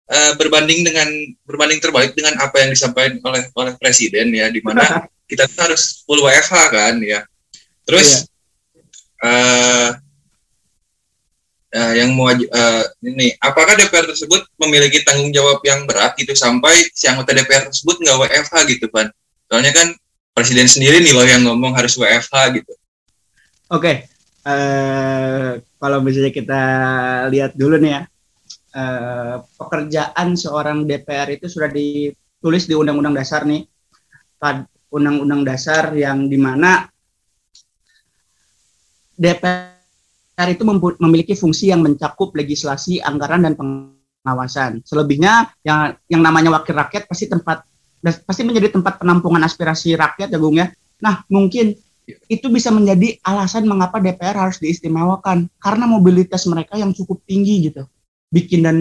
uh, 0.09 0.33
berbanding 0.41 0.83
dengan 0.83 1.09
berbanding 1.45 1.79
terbalik 1.79 2.13
dengan 2.17 2.37
apa 2.41 2.65
yang 2.65 2.71
disampaikan 2.73 3.21
oleh 3.23 3.45
oleh 3.55 3.73
presiden 3.77 4.33
ya 4.33 4.49
di 4.49 4.61
mana 4.65 5.05
kita 5.31 5.45
harus 5.61 6.03
full 6.09 6.25
WFH 6.25 6.55
kan 6.73 6.95
ya. 7.05 7.21
Terus 7.85 8.25
yeah. 9.21 9.29
uh, 9.29 9.89
uh, 11.75 11.93
yang 11.97 12.17
mau 12.17 12.33
uh, 12.33 12.85
ini 13.05 13.35
apakah 13.41 13.77
DPR 13.77 14.09
tersebut 14.09 14.45
memiliki 14.61 15.05
tanggung 15.05 15.33
jawab 15.35 15.61
yang 15.65 15.85
berat 15.85 16.17
gitu 16.17 16.33
sampai 16.33 16.89
si 16.95 17.05
anggota 17.09 17.37
DPR 17.37 17.69
tersebut 17.69 18.01
nggak 18.01 18.19
WFH 18.29 18.55
gitu 18.73 18.87
kan? 18.89 19.13
Soalnya 19.49 19.73
kan 19.73 19.89
presiden 20.33 20.69
sendiri 20.71 21.03
nih 21.03 21.13
loh 21.17 21.27
yang 21.27 21.43
ngomong 21.45 21.75
harus 21.75 21.99
WFH 21.99 22.63
gitu. 22.63 22.73
Oke, 23.69 23.83
okay. 23.85 23.97
uh, 24.49 25.61
kalau 25.77 25.99
misalnya 26.01 26.33
kita 26.33 26.63
lihat 27.29 27.53
dulu 27.53 27.77
nih 27.77 27.93
ya, 27.95 28.03
eh, 28.75 29.37
pekerjaan 29.61 30.35
seorang 30.35 30.89
DPR 30.89 31.29
itu 31.37 31.47
sudah 31.47 31.71
ditulis 31.71 32.65
di 32.67 32.75
Undang-Undang 32.75 33.15
Dasar 33.15 33.45
nih, 33.45 33.63
Undang-Undang 34.89 35.43
Dasar 35.45 35.93
yang 35.95 36.27
di 36.27 36.39
mana 36.41 36.89
DPR 39.15 39.78
itu 40.47 40.63
memiliki 41.03 41.35
fungsi 41.35 41.75
yang 41.75 41.83
mencakup 41.83 42.31
legislasi, 42.31 43.03
anggaran 43.03 43.43
dan 43.43 43.59
pengawasan. 43.59 44.87
Selebihnya 44.87 45.51
yang 45.67 45.99
yang 46.07 46.23
namanya 46.23 46.55
wakil 46.55 46.79
rakyat 46.79 47.11
pasti 47.11 47.27
tempat 47.27 47.67
pasti 47.99 48.47
menjadi 48.47 48.79
tempat 48.79 49.03
penampungan 49.03 49.43
aspirasi 49.43 49.99
rakyat 49.99 50.31
ya 50.31 50.39
Gung 50.39 50.55
ya. 50.55 50.71
Nah, 51.03 51.27
mungkin 51.27 51.75
itu 52.31 52.47
bisa 52.49 52.71
menjadi 52.71 53.19
alasan 53.27 53.67
mengapa 53.67 53.99
DPR 53.99 54.39
harus 54.39 54.63
diistimewakan 54.63 55.51
karena 55.59 55.85
mobilitas 55.91 56.47
mereka 56.47 56.79
yang 56.79 56.95
cukup 56.95 57.21
tinggi 57.27 57.69
gitu 57.69 57.85
bikin 58.33 58.65
dan 58.65 58.77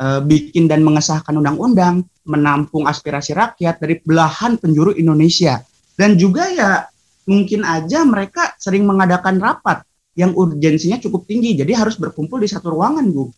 uh, 0.00 0.20
bikin 0.20 0.68
dan 0.68 0.84
mengesahkan 0.84 1.36
undang-undang, 1.36 2.04
menampung 2.26 2.84
aspirasi 2.84 3.32
rakyat 3.32 3.80
dari 3.80 4.00
belahan 4.02 4.58
penjuru 4.60 4.92
Indonesia. 4.96 5.62
Dan 5.96 6.20
juga 6.20 6.48
ya 6.52 6.84
mungkin 7.24 7.64
aja 7.64 8.04
mereka 8.04 8.52
sering 8.60 8.84
mengadakan 8.84 9.40
rapat 9.40 9.82
yang 10.16 10.32
urgensinya 10.32 10.96
cukup 10.98 11.28
tinggi, 11.28 11.54
jadi 11.54 11.76
harus 11.76 12.00
berkumpul 12.00 12.40
di 12.40 12.48
satu 12.48 12.72
ruangan, 12.72 13.04
Gung. 13.12 13.30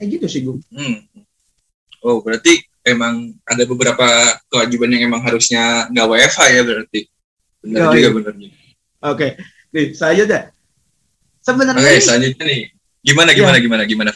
Kayak 0.00 0.08
gitu 0.16 0.26
sih, 0.26 0.40
Gung. 0.48 0.58
Hmm. 0.72 1.04
Oh, 2.00 2.24
berarti 2.24 2.64
emang 2.82 3.36
ada 3.44 3.62
beberapa 3.68 4.06
kewajiban 4.48 4.96
yang 4.96 5.12
emang 5.12 5.20
harusnya 5.20 5.86
nggak 5.92 6.06
WFH 6.08 6.40
ya 6.56 6.62
berarti. 6.64 7.00
Benar 7.60 7.80
oh, 7.84 7.92
juga, 7.92 8.08
benar 8.16 8.34
juga. 8.40 8.56
Oke, 9.12 9.26
nih 9.76 9.86
saya 9.92 10.24
aja. 10.24 10.38
Sebenarnya. 11.44 11.84
Oke, 11.84 12.00
selanjutnya 12.00 12.44
nih. 12.48 12.60
Gimana, 13.06 13.30
gimana, 13.36 13.58
ya. 13.60 13.62
gimana, 13.62 13.82
gimana? 13.86 14.12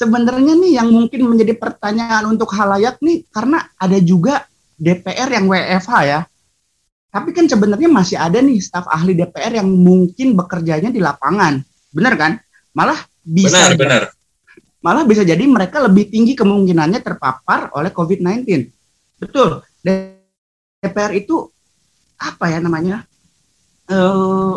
sebenarnya 0.00 0.56
nih 0.56 0.72
yang 0.80 0.88
mungkin 0.88 1.28
menjadi 1.28 1.60
pertanyaan 1.60 2.24
untuk 2.32 2.48
halayak 2.56 2.96
nih 3.04 3.28
karena 3.28 3.68
ada 3.76 4.00
juga 4.00 4.48
DPR 4.80 5.28
yang 5.28 5.44
WFH 5.44 5.92
ya. 6.08 6.20
Tapi 7.10 7.30
kan 7.34 7.50
sebenarnya 7.50 7.90
masih 7.90 8.16
ada 8.16 8.38
nih 8.38 8.62
staf 8.62 8.86
ahli 8.86 9.18
DPR 9.18 9.58
yang 9.58 9.66
mungkin 9.66 10.38
bekerjanya 10.38 10.94
di 10.94 11.02
lapangan. 11.02 11.58
Benar 11.90 12.14
kan? 12.14 12.32
Malah 12.70 13.02
bisa 13.26 13.74
benar, 13.74 13.74
benar. 13.74 14.02
Malah 14.80 15.04
bisa 15.04 15.26
jadi 15.26 15.42
mereka 15.44 15.82
lebih 15.82 16.08
tinggi 16.08 16.38
kemungkinannya 16.38 17.02
terpapar 17.02 17.74
oleh 17.74 17.90
COVID-19. 17.90 18.46
Betul. 19.18 19.60
DPR 19.82 21.12
itu 21.18 21.50
apa 22.16 22.46
ya 22.48 22.62
namanya? 22.62 23.04
E, 23.90 23.98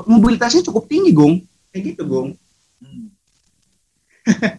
mobilitasnya 0.07 0.61
cukup 0.63 0.85
tinggi, 0.85 1.11
Gung. 1.11 1.41
Kayak 1.73 1.83
gitu, 1.97 2.01
Gung. 2.05 2.29
Hmm 2.79 3.13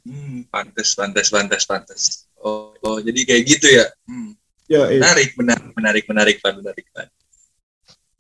hmm, 0.05 0.49
pantes, 0.53 0.93
pantes, 0.95 1.29
pantes, 1.33 1.65
pantes. 1.65 2.03
Oh, 2.41 2.77
oh, 2.85 2.99
jadi 3.01 3.21
kayak 3.25 3.43
gitu 3.49 3.67
ya. 3.73 3.87
Hmm. 4.05 4.37
Yo, 4.69 4.89
iya. 4.89 5.01
Menarik, 5.01 5.31
menarik, 5.37 5.73
menarik, 5.77 6.05
menarik, 6.09 6.37
menarik, 6.41 6.87
Van. 6.93 7.09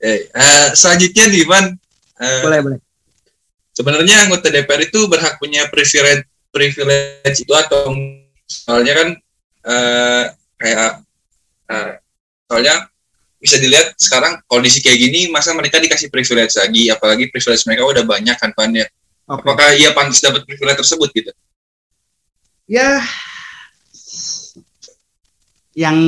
Eh, 0.04 0.28
uh, 0.36 0.68
selanjutnya 0.76 1.24
nih, 1.32 1.44
Van. 1.48 1.72
Uh, 2.20 2.40
boleh, 2.44 2.60
boleh. 2.60 2.78
Sebenarnya 3.72 4.28
anggota 4.28 4.52
DPR 4.52 4.84
itu 4.84 5.08
berhak 5.08 5.40
punya 5.40 5.64
privilege, 5.72 6.28
privilege 6.52 7.38
itu 7.40 7.52
atau 7.56 7.90
soalnya 8.44 8.92
kan 8.92 9.08
uh, 9.64 10.24
kayak 10.60 11.02
uh, 11.72 11.90
soalnya 12.46 12.86
bisa 13.40 13.60
dilihat 13.60 13.92
sekarang 14.00 14.40
kondisi 14.48 14.80
kayak 14.80 15.00
gini 15.00 15.28
masa 15.28 15.52
mereka 15.52 15.76
dikasih 15.76 16.08
privilege 16.08 16.56
lagi 16.56 16.88
apalagi 16.88 17.28
privilege 17.28 17.64
mereka 17.68 17.84
udah 17.84 18.04
banyak 18.08 18.36
kan 18.40 18.56
Pan 18.56 18.72
ya 18.72 18.88
okay. 19.28 19.42
apakah 19.44 19.68
ia 19.76 19.92
pantas 19.92 20.24
dapat 20.24 20.48
privilege 20.48 20.80
tersebut 20.80 21.08
gitu 21.12 21.32
ya 22.64 23.04
yang 25.76 25.98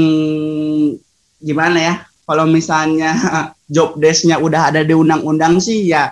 gimana 1.44 1.76
ya 1.76 1.94
kalau 2.26 2.44
misalnya 2.44 3.14
job 3.74 3.96
desknya 3.96 4.42
udah 4.42 4.74
ada 4.74 4.82
di 4.82 4.92
undang-undang 4.92 5.62
sih 5.62 5.86
ya 5.88 6.10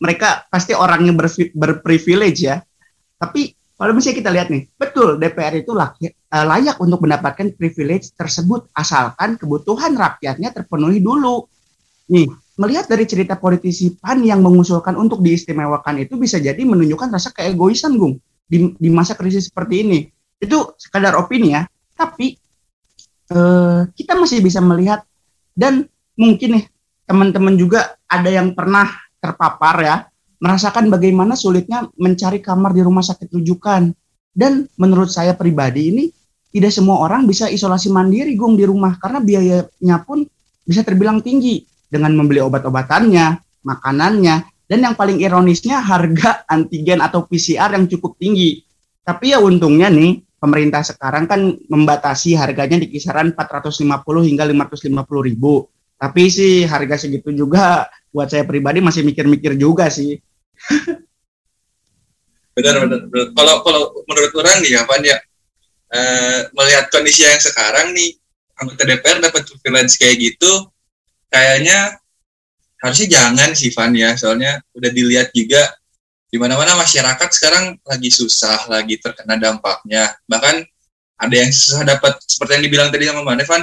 mereka 0.00 0.48
pasti 0.48 0.72
orang 0.72 1.04
yang 1.04 1.16
berprivilege 1.52 2.40
ya. 2.40 2.56
Tapi 3.20 3.52
kalau 3.76 3.92
misalnya 3.92 4.16
kita 4.16 4.30
lihat 4.32 4.48
nih 4.48 4.64
betul 4.80 5.20
DPR 5.20 5.60
itu 5.60 5.76
layak, 5.76 6.12
eh, 6.16 6.44
layak 6.48 6.80
untuk 6.80 7.04
mendapatkan 7.04 7.52
privilege 7.52 8.16
tersebut 8.16 8.72
asalkan 8.72 9.36
kebutuhan 9.36 9.92
rakyatnya 9.92 10.56
terpenuhi 10.56 11.04
dulu. 11.04 11.44
Nih 12.10 12.32
melihat 12.56 12.88
dari 12.88 13.04
cerita 13.04 13.36
politisi 13.36 13.92
PAN 13.96 14.24
yang 14.24 14.40
mengusulkan 14.40 14.96
untuk 14.96 15.20
diistimewakan 15.20 16.04
itu 16.04 16.16
bisa 16.16 16.40
jadi 16.40 16.60
menunjukkan 16.60 17.08
rasa 17.12 17.32
keegoisan 17.32 17.96
Gung 17.96 18.20
di, 18.44 18.72
di 18.76 18.88
masa 18.88 19.16
krisis 19.16 19.52
seperti 19.52 19.84
ini. 19.84 19.98
Itu 20.40 20.76
sekadar 20.80 21.16
opini 21.16 21.56
ya. 21.56 21.64
Tapi 21.96 22.36
uh, 23.32 23.84
kita 23.92 24.16
masih 24.16 24.40
bisa 24.44 24.60
melihat 24.64 25.04
dan 25.60 25.84
mungkin 26.16 26.56
nih 26.56 26.64
teman-teman 27.04 27.60
juga 27.60 28.00
ada 28.08 28.32
yang 28.32 28.56
pernah 28.56 28.88
terpapar 29.20 29.76
ya 29.84 29.96
merasakan 30.40 30.88
bagaimana 30.88 31.36
sulitnya 31.36 31.84
mencari 32.00 32.40
kamar 32.40 32.72
di 32.72 32.80
rumah 32.80 33.04
sakit 33.04 33.28
rujukan 33.28 33.92
dan 34.32 34.64
menurut 34.80 35.12
saya 35.12 35.36
pribadi 35.36 35.92
ini 35.92 36.04
tidak 36.48 36.72
semua 36.72 37.04
orang 37.04 37.28
bisa 37.28 37.52
isolasi 37.52 37.92
mandiri 37.92 38.32
gung 38.40 38.56
di 38.56 38.64
rumah 38.64 38.96
karena 38.96 39.20
biayanya 39.20 40.00
pun 40.08 40.24
bisa 40.64 40.80
terbilang 40.80 41.20
tinggi 41.20 41.62
dengan 41.90 42.14
membeli 42.14 42.38
obat-obatannya, 42.40 43.42
makanannya, 43.66 44.34
dan 44.70 44.78
yang 44.78 44.94
paling 44.94 45.18
ironisnya 45.18 45.82
harga 45.82 46.42
antigen 46.54 47.02
atau 47.02 47.26
PCR 47.26 47.74
yang 47.74 47.90
cukup 47.90 48.14
tinggi. 48.16 48.62
Tapi 49.02 49.34
ya 49.34 49.42
untungnya 49.42 49.90
nih 49.90 50.22
pemerintah 50.40 50.80
sekarang 50.80 51.28
kan 51.28 51.54
membatasi 51.68 52.32
harganya 52.34 52.80
di 52.80 52.88
kisaran 52.88 53.36
450 53.36 53.84
hingga 54.24 54.48
550 54.48 55.28
ribu. 55.28 55.68
Tapi 56.00 56.32
sih 56.32 56.64
harga 56.64 56.96
segitu 56.96 57.28
juga 57.36 57.84
buat 58.08 58.32
saya 58.32 58.48
pribadi 58.48 58.80
masih 58.80 59.04
mikir-mikir 59.04 59.54
juga 59.60 59.92
sih. 59.92 60.16
benar, 62.56 62.88
benar, 62.88 63.00
benar. 63.06 63.28
Kalau 63.36 63.54
kalau 63.60 63.82
menurut 64.08 64.32
orang 64.40 64.56
nih 64.64 64.80
apa 64.80 64.94
ya 65.04 65.16
eh, 65.92 66.40
melihat 66.56 66.88
kondisi 66.88 67.28
yang 67.28 67.36
sekarang 67.36 67.92
nih 67.92 68.16
anggota 68.56 68.82
DPR 68.88 69.20
dapat 69.20 69.44
privilege 69.44 70.00
kayak 70.00 70.16
gitu, 70.20 70.72
kayaknya 71.28 72.00
harusnya 72.80 73.08
jangan 73.12 73.52
sih 73.52 73.68
Van 73.76 73.92
ya, 73.92 74.16
soalnya 74.16 74.60
udah 74.72 74.90
dilihat 74.92 75.32
juga 75.36 75.68
di 76.30 76.38
mana-mana 76.38 76.78
masyarakat 76.78 77.28
sekarang 77.34 77.74
lagi 77.82 78.10
susah, 78.14 78.70
lagi 78.70 79.02
terkena 79.02 79.34
dampaknya. 79.34 80.14
Bahkan 80.30 80.62
ada 81.20 81.34
yang 81.34 81.50
susah 81.50 81.82
dapat 81.82 82.22
seperti 82.22 82.56
yang 82.56 82.64
dibilang 82.70 82.88
tadi 82.94 83.10
sama 83.10 83.26
Mbak 83.26 83.36
Devan, 83.42 83.62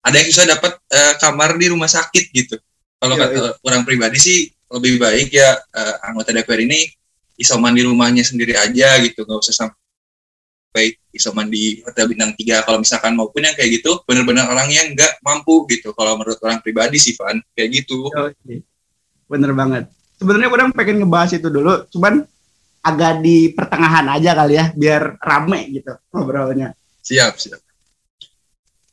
ada 0.00 0.16
yang 0.16 0.28
susah 0.32 0.46
dapat 0.48 0.72
uh, 0.80 1.14
kamar 1.20 1.60
di 1.60 1.66
rumah 1.68 1.86
sakit 1.92 2.24
gitu. 2.32 2.56
Kalau 2.96 3.14
ya, 3.20 3.28
kata 3.28 3.36
ya. 3.36 3.50
orang 3.68 3.82
pribadi 3.84 4.16
sih 4.16 4.38
lebih 4.72 4.96
baik 4.96 5.28
ya 5.30 5.60
uh, 5.60 5.94
anggota 6.08 6.32
DPR 6.32 6.64
ini 6.64 6.88
isoman 7.36 7.76
di 7.76 7.84
rumahnya 7.84 8.24
sendiri 8.24 8.56
aja 8.56 8.96
gitu, 9.04 9.28
nggak 9.28 9.38
usah 9.44 9.68
sampai 9.68 10.96
isoman 11.12 11.52
di 11.52 11.84
hotel 11.84 12.08
bintang 12.08 12.32
tiga 12.32 12.64
kalau 12.64 12.80
misalkan 12.80 13.12
maupun 13.12 13.44
yang 13.44 13.52
kayak 13.52 13.80
gitu 13.80 14.00
benar-benar 14.08 14.48
orang 14.48 14.72
yang 14.72 14.96
nggak 14.96 15.20
mampu 15.20 15.68
gitu 15.68 15.92
kalau 15.92 16.16
menurut 16.16 16.40
orang 16.40 16.64
pribadi 16.64 16.96
sih 16.96 17.12
Van 17.12 17.36
kayak 17.52 17.84
gitu. 17.84 18.08
Okay. 18.08 18.64
Bener 19.28 19.52
banget 19.52 19.95
sebenarnya 20.16 20.48
orang 20.48 20.72
pengen 20.72 21.04
ngebahas 21.04 21.36
itu 21.36 21.48
dulu, 21.48 21.84
cuman 21.92 22.24
agak 22.86 23.20
di 23.20 23.50
pertengahan 23.52 24.06
aja 24.12 24.32
kali 24.32 24.54
ya, 24.56 24.70
biar 24.72 25.18
rame 25.20 25.60
gitu 25.74 25.92
ngobrolnya. 26.14 26.72
Siap, 27.02 27.34
siap. 27.38 27.60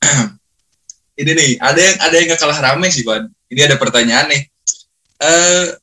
ini 1.21 1.31
nih, 1.31 1.51
ada 1.61 1.79
yang 1.79 1.97
ada 2.01 2.15
yang 2.17 2.27
gak 2.33 2.41
kalah 2.41 2.59
rame 2.59 2.87
sih, 2.89 3.05
Ban. 3.05 3.29
Ini 3.49 3.61
ada 3.69 3.77
pertanyaan 3.77 4.27
nih. 4.33 4.41
Uh, 5.21 5.77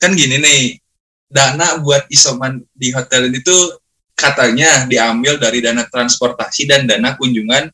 kan 0.00 0.16
gini 0.16 0.40
nih, 0.40 0.62
dana 1.28 1.78
buat 1.80 2.08
isoman 2.10 2.64
di 2.72 2.90
hotel 2.90 3.28
ini 3.28 3.44
tuh 3.44 3.78
katanya 4.14 4.86
diambil 4.86 5.36
dari 5.36 5.58
dana 5.60 5.84
transportasi 5.84 6.64
dan 6.64 6.86
dana 6.86 7.18
kunjungan 7.18 7.68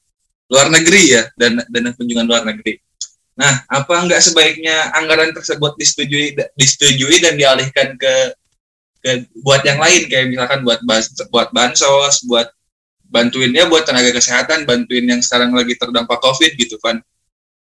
luar 0.50 0.66
negeri 0.72 1.02
ya, 1.14 1.22
dana 1.38 1.62
dana 1.70 1.94
kunjungan 1.94 2.26
luar 2.26 2.42
negeri. 2.42 2.89
Nah, 3.38 3.64
apa 3.70 3.94
enggak 4.00 4.20
sebaiknya 4.20 4.92
anggaran 4.94 5.30
tersebut 5.32 5.78
disetujui 5.78 6.36
disetujui 6.58 7.16
dan 7.22 7.38
dialihkan 7.38 7.96
ke 7.96 8.14
ke 9.00 9.10
buat 9.40 9.64
yang 9.64 9.80
lain 9.80 10.10
kayak 10.12 10.28
misalkan 10.28 10.60
buat 10.60 10.80
buat 11.32 11.48
bansos, 11.54 12.26
buat 12.28 12.52
bantuinnya 13.10 13.66
buat 13.66 13.88
tenaga 13.88 14.14
kesehatan, 14.14 14.68
bantuin 14.68 15.08
yang 15.08 15.20
sekarang 15.24 15.50
lagi 15.56 15.74
terdampak 15.74 16.20
Covid 16.20 16.52
gitu, 16.54 16.78
Van. 16.84 17.02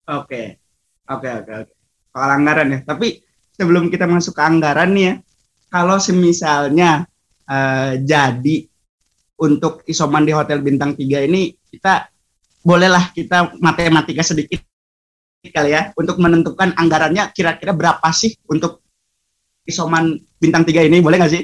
Oke. 0.07 0.61
Oke, 1.09 1.29
oke, 1.29 1.51
oke. 1.67 1.73
Soal 2.15 2.29
anggaran 2.31 2.71
ya. 2.71 2.79
Tapi 2.87 3.19
sebelum 3.57 3.91
kita 3.91 4.07
masuk 4.07 4.39
ke 4.39 4.43
anggaran 4.43 4.95
nih 4.95 5.03
ya, 5.03 5.13
kalau 5.67 5.99
semisalnya 5.99 7.09
uh, 7.49 7.99
jadi 7.99 8.57
untuk 9.41 9.83
isoman 9.89 10.23
di 10.23 10.31
hotel 10.31 10.63
bintang 10.63 10.95
3 10.95 11.27
ini 11.27 11.51
kita 11.67 12.07
bolehlah 12.63 13.11
kita 13.11 13.57
matematika 13.59 14.23
sedikit 14.23 14.63
kali 15.51 15.75
ya 15.75 15.91
untuk 15.99 16.15
menentukan 16.23 16.71
anggarannya 16.79 17.35
kira-kira 17.35 17.75
berapa 17.75 18.07
sih 18.15 18.31
untuk 18.47 18.79
isoman 19.67 20.15
bintang 20.39 20.63
tiga 20.63 20.79
ini 20.79 21.03
boleh 21.03 21.19
nggak 21.19 21.33
sih? 21.33 21.43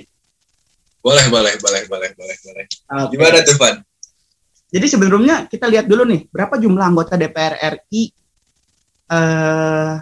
Boleh, 1.03 1.27
boleh, 1.31 1.55
boleh, 1.59 1.81
boleh, 1.87 2.09
boleh, 2.15 2.35
boleh. 2.43 2.65
Okay. 2.67 3.07
Gimana 3.15 3.39
tuh, 3.43 3.55
Van? 3.59 3.75
Jadi 4.69 4.85
sebelumnya 4.85 5.35
kita 5.47 5.65
lihat 5.65 5.89
dulu 5.89 6.05
nih 6.05 6.29
berapa 6.29 6.59
jumlah 6.59 6.85
anggota 6.85 7.17
DPR 7.17 7.55
RI 7.57 8.03
eh, 9.09 9.93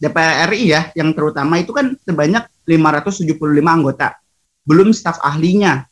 DPR 0.00 0.48
RI 0.50 0.64
ya 0.66 0.82
yang 0.96 1.14
terutama 1.14 1.60
itu 1.60 1.70
kan 1.70 1.94
sebanyak 1.94 2.44
575 2.66 3.36
anggota. 3.62 4.18
Belum 4.66 4.90
staf 4.90 5.20
ahlinya. 5.22 5.86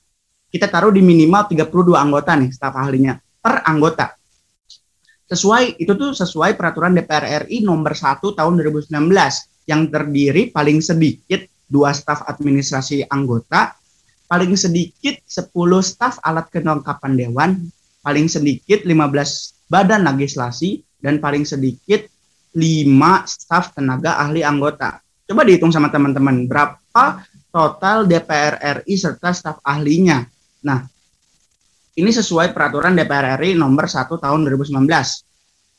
Kita 0.49 0.65
taruh 0.65 0.89
di 0.89 1.05
minimal 1.05 1.45
32 1.49 1.93
anggota 1.95 2.33
nih 2.35 2.51
staf 2.51 2.73
ahlinya 2.73 3.21
per 3.39 3.63
anggota 3.69 4.18
sesuai 5.29 5.77
itu 5.77 5.93
tuh 5.93 6.17
sesuai 6.17 6.57
peraturan 6.57 6.97
DPR 6.97 7.45
RI 7.45 7.61
nomor 7.61 7.93
1 7.93 8.25
tahun 8.25 8.53
2019 8.65 8.89
yang 9.69 9.93
terdiri 9.93 10.49
paling 10.49 10.81
sedikit 10.81 11.45
dua 11.69 11.93
staf 11.93 12.25
administrasi 12.25 13.05
anggota, 13.13 13.77
paling 14.25 14.57
sedikit 14.57 15.21
10 15.29 15.53
staf 15.85 16.17
alat 16.25 16.49
kelengkapan 16.49 17.13
dewan, 17.13 17.51
paling 18.01 18.27
sedikit 18.27 18.89
15 18.89 19.69
badan 19.69 20.09
legislasi 20.09 20.81
dan 21.05 21.21
paling 21.21 21.45
sedikit 21.45 22.09
5 22.57 22.89
staf 23.29 23.77
tenaga 23.77 24.17
ahli 24.17 24.41
anggota. 24.41 25.05
Coba 25.29 25.45
dihitung 25.45 25.69
sama 25.69 25.93
teman-teman 25.93 26.49
berapa 26.49 27.21
total 27.53 28.09
DPR 28.09 28.81
RI 28.81 28.97
serta 28.97 29.37
staf 29.37 29.61
ahlinya. 29.61 30.25
Nah, 30.65 30.89
ini 31.99 32.15
sesuai 32.15 32.55
peraturan 32.55 32.95
DPR 32.95 33.43
RI 33.43 33.59
nomor 33.59 33.91
1 33.91 34.07
tahun 34.07 34.47
2019. 34.47 34.87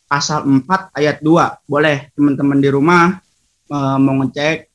Pasal 0.03 0.43
4 0.43 0.91
ayat 0.99 1.23
2. 1.23 1.63
Boleh 1.63 2.11
teman-teman 2.11 2.59
di 2.59 2.67
rumah 2.67 3.15
e, 3.71 3.77
mau 3.95 4.19
ngecek 4.19 4.67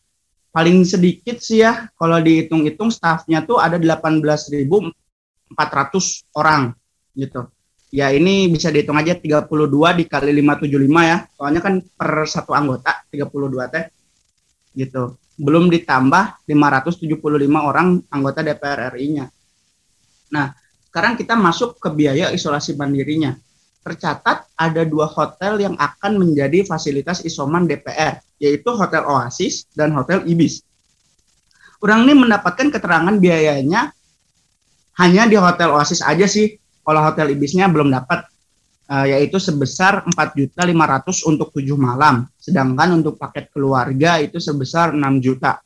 paling 0.55 0.87
sedikit 0.89 1.43
sih 1.43 1.61
ya 1.67 1.91
kalau 1.99 2.23
dihitung-hitung 2.23 2.89
stafnya 2.89 3.45
tuh 3.45 3.61
ada 3.61 3.77
18.400 3.77 4.57
orang 6.33 6.73
gitu. 7.13 7.45
Ya 7.93 8.09
ini 8.11 8.49
bisa 8.49 8.73
dihitung 8.73 8.97
aja 8.97 9.13
32 9.13 9.45
dikali 10.01 10.31
575 10.41 11.11
ya. 11.13 11.29
Soalnya 11.37 11.61
kan 11.61 11.75
per 11.85 12.25
satu 12.25 12.57
anggota 12.57 13.05
32 13.13 13.69
teh 13.69 13.85
gitu. 14.81 15.21
Belum 15.37 15.69
ditambah 15.69 16.49
575 16.49 17.05
orang 17.61 18.01
anggota 18.09 18.41
DPR 18.41 18.97
RI-nya. 18.97 19.27
Nah, 20.31 20.64
sekarang 20.95 21.19
kita 21.19 21.35
masuk 21.35 21.83
ke 21.83 21.91
biaya 21.91 22.31
isolasi 22.31 22.79
mandirinya. 22.79 23.35
Tercatat 23.83 24.47
ada 24.55 24.87
dua 24.87 25.11
hotel 25.11 25.59
yang 25.59 25.75
akan 25.75 26.23
menjadi 26.23 26.63
fasilitas 26.63 27.19
isoman 27.27 27.67
DPR, 27.67 28.23
yaitu 28.39 28.71
Hotel 28.71 29.03
Oasis 29.03 29.67
dan 29.75 29.91
Hotel 29.91 30.23
Ibis. 30.23 30.63
Orang 31.83 32.07
ini 32.07 32.15
mendapatkan 32.15 32.71
keterangan 32.71 33.11
biayanya 33.19 33.91
hanya 35.03 35.27
di 35.27 35.35
Hotel 35.35 35.75
Oasis 35.75 35.99
aja 35.99 36.31
sih. 36.31 36.55
Kalau 36.87 37.03
Hotel 37.03 37.35
Ibisnya 37.35 37.67
belum 37.67 37.91
dapat. 37.91 38.31
uh, 38.87 39.09
yaitu 39.11 39.43
sebesar 39.43 40.07
4.500 40.07 41.27
untuk 41.27 41.51
7 41.51 41.75
malam. 41.75 42.23
Sedangkan 42.39 43.03
untuk 43.03 43.19
paket 43.19 43.51
keluarga 43.51 44.23
itu 44.23 44.39
sebesar 44.39 44.95
6 44.95 45.03
juta. 45.19 45.59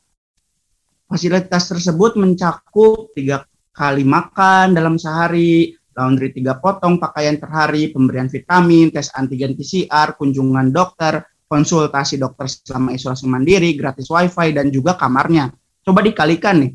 Fasilitas 1.04 1.68
tersebut 1.68 2.16
mencakup 2.16 3.12
tiga 3.12 3.44
kali 3.78 4.02
makan 4.02 4.74
dalam 4.74 4.98
sehari, 4.98 5.70
laundry 5.94 6.34
tiga 6.34 6.58
potong 6.58 6.98
pakaian 6.98 7.38
per 7.38 7.46
hari, 7.54 7.94
pemberian 7.94 8.26
vitamin, 8.26 8.90
tes 8.90 9.14
antigen 9.14 9.54
PCR, 9.54 10.18
kunjungan 10.18 10.74
dokter, 10.74 11.22
konsultasi 11.46 12.18
dokter 12.18 12.50
selama 12.50 12.90
isolasi 12.90 13.30
mandiri, 13.30 13.78
gratis 13.78 14.10
wifi, 14.10 14.50
dan 14.50 14.74
juga 14.74 14.98
kamarnya. 14.98 15.54
Coba 15.86 16.02
dikalikan 16.02 16.66
nih. 16.66 16.74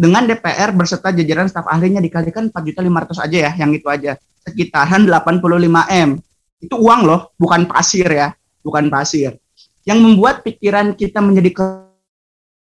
Dengan 0.00 0.24
DPR 0.24 0.72
berserta 0.72 1.12
jajaran 1.12 1.48
staf 1.48 1.68
ahlinya 1.68 2.00
dikalikan 2.00 2.48
4.500 2.48 3.24
aja 3.24 3.38
ya, 3.48 3.50
yang 3.56 3.72
itu 3.72 3.84
aja 3.88 4.16
sekitaran 4.44 5.04
85M. 5.04 6.16
Itu 6.60 6.76
uang 6.80 7.00
loh, 7.04 7.32
bukan 7.36 7.68
pasir 7.68 8.08
ya, 8.08 8.32
bukan 8.64 8.88
pasir. 8.88 9.36
Yang 9.84 9.98
membuat 10.00 10.40
pikiran 10.44 10.96
kita 10.96 11.20
menjadi 11.20 11.52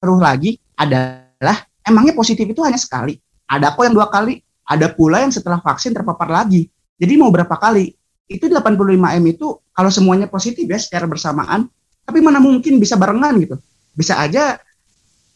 keruh 0.00 0.20
lagi 0.20 0.56
adalah 0.76 1.68
emangnya 1.84 2.16
positif 2.16 2.48
itu 2.48 2.64
hanya 2.64 2.80
sekali. 2.80 3.20
Ada 3.46 3.74
kok 3.74 3.82
yang 3.86 3.94
dua 3.94 4.10
kali, 4.10 4.42
ada 4.66 4.90
pula 4.90 5.22
yang 5.22 5.32
setelah 5.32 5.62
vaksin 5.62 5.94
terpapar 5.94 6.28
lagi. 6.30 6.66
Jadi 6.98 7.14
mau 7.18 7.30
berapa 7.30 7.54
kali? 7.54 7.94
Itu 8.26 8.50
85M 8.50 9.24
itu 9.30 9.58
kalau 9.70 9.90
semuanya 9.90 10.26
positif 10.26 10.66
ya 10.66 10.78
secara 10.82 11.06
bersamaan, 11.06 11.70
tapi 12.02 12.18
mana 12.18 12.42
mungkin 12.42 12.82
bisa 12.82 12.98
barengan 12.98 13.34
gitu. 13.38 13.56
Bisa 13.94 14.18
aja 14.18 14.58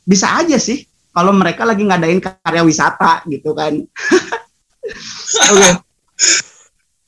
bisa 0.03 0.27
aja 0.35 0.59
sih 0.59 0.85
kalau 1.15 1.31
mereka 1.31 1.63
lagi 1.63 1.87
ngadain 1.87 2.19
karya 2.19 2.63
wisata 2.67 3.23
gitu 3.31 3.55
kan. 3.55 3.79
Oke. 5.55 5.55
okay 5.55 5.73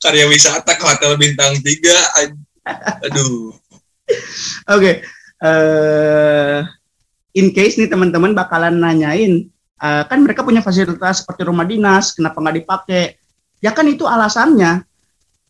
karya 0.03 0.27
wisata 0.27 0.75
ke 0.75 0.83
hotel 0.83 1.15
bintang 1.15 1.55
tiga 1.63 1.95
aduh 3.07 3.55
oke 3.55 3.63
okay. 4.67 4.95
uh, 5.39 6.59
eh, 6.59 7.39
in 7.39 7.55
case 7.55 7.79
nih 7.79 7.87
teman-teman 7.87 8.35
bakalan 8.35 8.83
nanyain 8.83 9.47
uh, 9.79 10.03
kan 10.05 10.19
mereka 10.21 10.45
punya 10.45 10.59
fasilitas 10.59 11.23
seperti 11.23 11.47
rumah 11.47 11.65
dinas 11.65 12.13
kenapa 12.13 12.37
nggak 12.37 12.57
dipakai? 12.61 13.03
Ya 13.63 13.71
kan 13.71 13.87
itu 13.87 14.03
alasannya. 14.03 14.83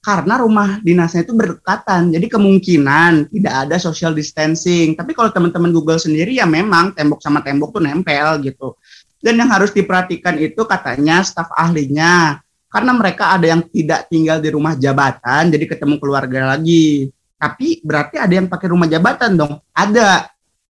Karena 0.03 0.35
rumah 0.35 0.83
dinasnya 0.83 1.23
itu 1.23 1.31
berdekatan, 1.31 2.11
jadi 2.11 2.27
kemungkinan 2.27 3.31
tidak 3.31 3.53
ada 3.55 3.79
social 3.79 4.11
distancing. 4.11 4.99
Tapi 4.99 5.15
kalau 5.15 5.31
teman-teman 5.31 5.71
Google 5.71 5.95
sendiri 5.95 6.35
ya 6.35 6.43
memang 6.43 6.91
tembok 6.91 7.23
sama 7.23 7.39
tembok 7.39 7.79
tuh 7.79 7.83
nempel 7.87 8.43
gitu. 8.43 8.75
Dan 9.23 9.39
yang 9.39 9.47
harus 9.47 9.71
diperhatikan 9.71 10.35
itu 10.43 10.59
katanya 10.67 11.23
staf 11.23 11.47
ahlinya. 11.55 12.43
Karena 12.67 12.91
mereka 12.91 13.31
ada 13.31 13.47
yang 13.47 13.63
tidak 13.71 14.11
tinggal 14.11 14.43
di 14.43 14.51
rumah 14.51 14.75
jabatan 14.75 15.47
jadi 15.47 15.71
ketemu 15.71 15.95
keluarga 16.03 16.51
lagi. 16.51 17.07
Tapi 17.39 17.79
berarti 17.79 18.19
ada 18.19 18.33
yang 18.35 18.51
pakai 18.51 18.67
rumah 18.75 18.91
jabatan 18.91 19.39
dong? 19.39 19.63
Ada 19.71 20.27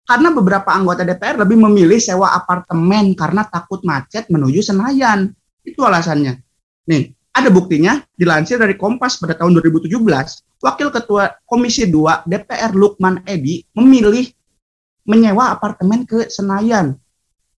karena 0.04 0.30
beberapa 0.36 0.70
anggota 0.72 1.08
DPR 1.08 1.40
lebih 1.44 1.58
memilih 1.64 2.00
sewa 2.00 2.36
apartemen 2.36 3.16
karena 3.16 3.48
takut 3.48 3.80
macet 3.88 4.28
menuju 4.28 4.60
Senayan 4.60 5.32
itu 5.64 5.80
alasannya 5.80 6.44
nih 6.88 7.16
ada 7.34 7.50
buktinya 7.50 8.04
dilansir 8.14 8.62
dari 8.62 8.78
Kompas 8.78 9.18
pada 9.18 9.34
tahun 9.34 9.58
2017 9.64 9.96
Wakil 10.64 10.90
Ketua 10.94 11.34
Komisi 11.48 11.88
2 11.90 12.30
DPR 12.30 12.72
Lukman 12.76 13.24
Edi 13.26 13.64
memilih 13.74 14.28
menyewa 15.08 15.52
apartemen 15.56 16.04
ke 16.08 16.28
Senayan 16.28 16.96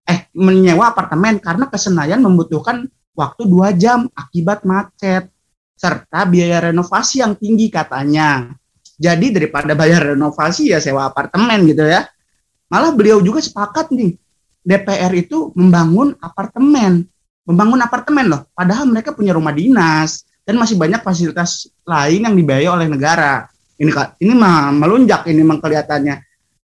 eh 0.05 0.29
menyewa 0.37 0.93
apartemen 0.93 1.41
karena 1.41 1.65
ke 1.65 1.77
Senayan 1.81 2.21
membutuhkan 2.21 2.85
waktu 3.17 3.41
dua 3.49 3.73
jam 3.73 4.05
akibat 4.13 4.61
macet 4.67 5.33
serta 5.75 6.23
biaya 6.29 6.71
renovasi 6.71 7.19
yang 7.19 7.35
tinggi 7.35 7.67
katanya. 7.67 8.53
Jadi 8.95 9.35
daripada 9.35 9.75
bayar 9.75 10.15
renovasi 10.15 10.71
ya 10.71 10.79
sewa 10.79 11.11
apartemen 11.11 11.67
gitu 11.67 11.83
ya. 11.83 12.07
Malah 12.69 12.91
beliau 12.93 13.21
juga 13.21 13.41
sepakat 13.41 13.93
nih 13.93 14.17
DPR 14.65 15.13
itu 15.13 15.53
membangun 15.53 16.17
apartemen, 16.17 17.05
membangun 17.45 17.79
apartemen 17.85 18.25
loh. 18.25 18.41
Padahal 18.57 18.89
mereka 18.89 19.13
punya 19.13 19.37
rumah 19.37 19.53
dinas 19.53 20.25
dan 20.41 20.57
masih 20.57 20.73
banyak 20.73 21.05
fasilitas 21.05 21.69
lain 21.85 22.25
yang 22.25 22.33
dibayar 22.33 22.73
oleh 22.73 22.89
negara. 22.89 23.45
Ini 23.77 23.91
ini 24.25 24.33
mah 24.33 24.73
melunjak 24.73 25.29
ini 25.29 25.45
memang 25.45 25.61
kelihatannya. 25.61 26.15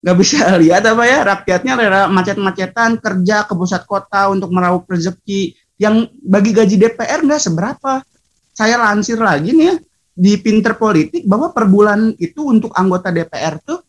Gak 0.04 0.16
bisa 0.20 0.44
lihat 0.62 0.84
apa 0.84 1.04
ya 1.08 1.18
rakyatnya 1.24 1.72
macet-macetan 2.12 3.00
kerja 3.00 3.48
ke 3.48 3.52
pusat 3.56 3.88
kota 3.88 4.28
untuk 4.28 4.52
meraup 4.52 4.84
rezeki 4.84 5.56
yang 5.80 6.08
bagi 6.20 6.52
gaji 6.52 6.76
DPR 6.76 7.24
nggak 7.24 7.40
seberapa. 7.40 8.04
Saya 8.52 8.80
lansir 8.80 9.20
lagi 9.20 9.52
nih 9.52 9.66
ya 9.72 9.76
di 10.16 10.32
Pinter 10.40 10.76
Politik 10.76 11.24
bahwa 11.28 11.52
per 11.52 11.68
bulan 11.68 12.12
itu 12.16 12.48
untuk 12.48 12.72
anggota 12.72 13.12
DPR 13.12 13.60
tuh 13.60 13.84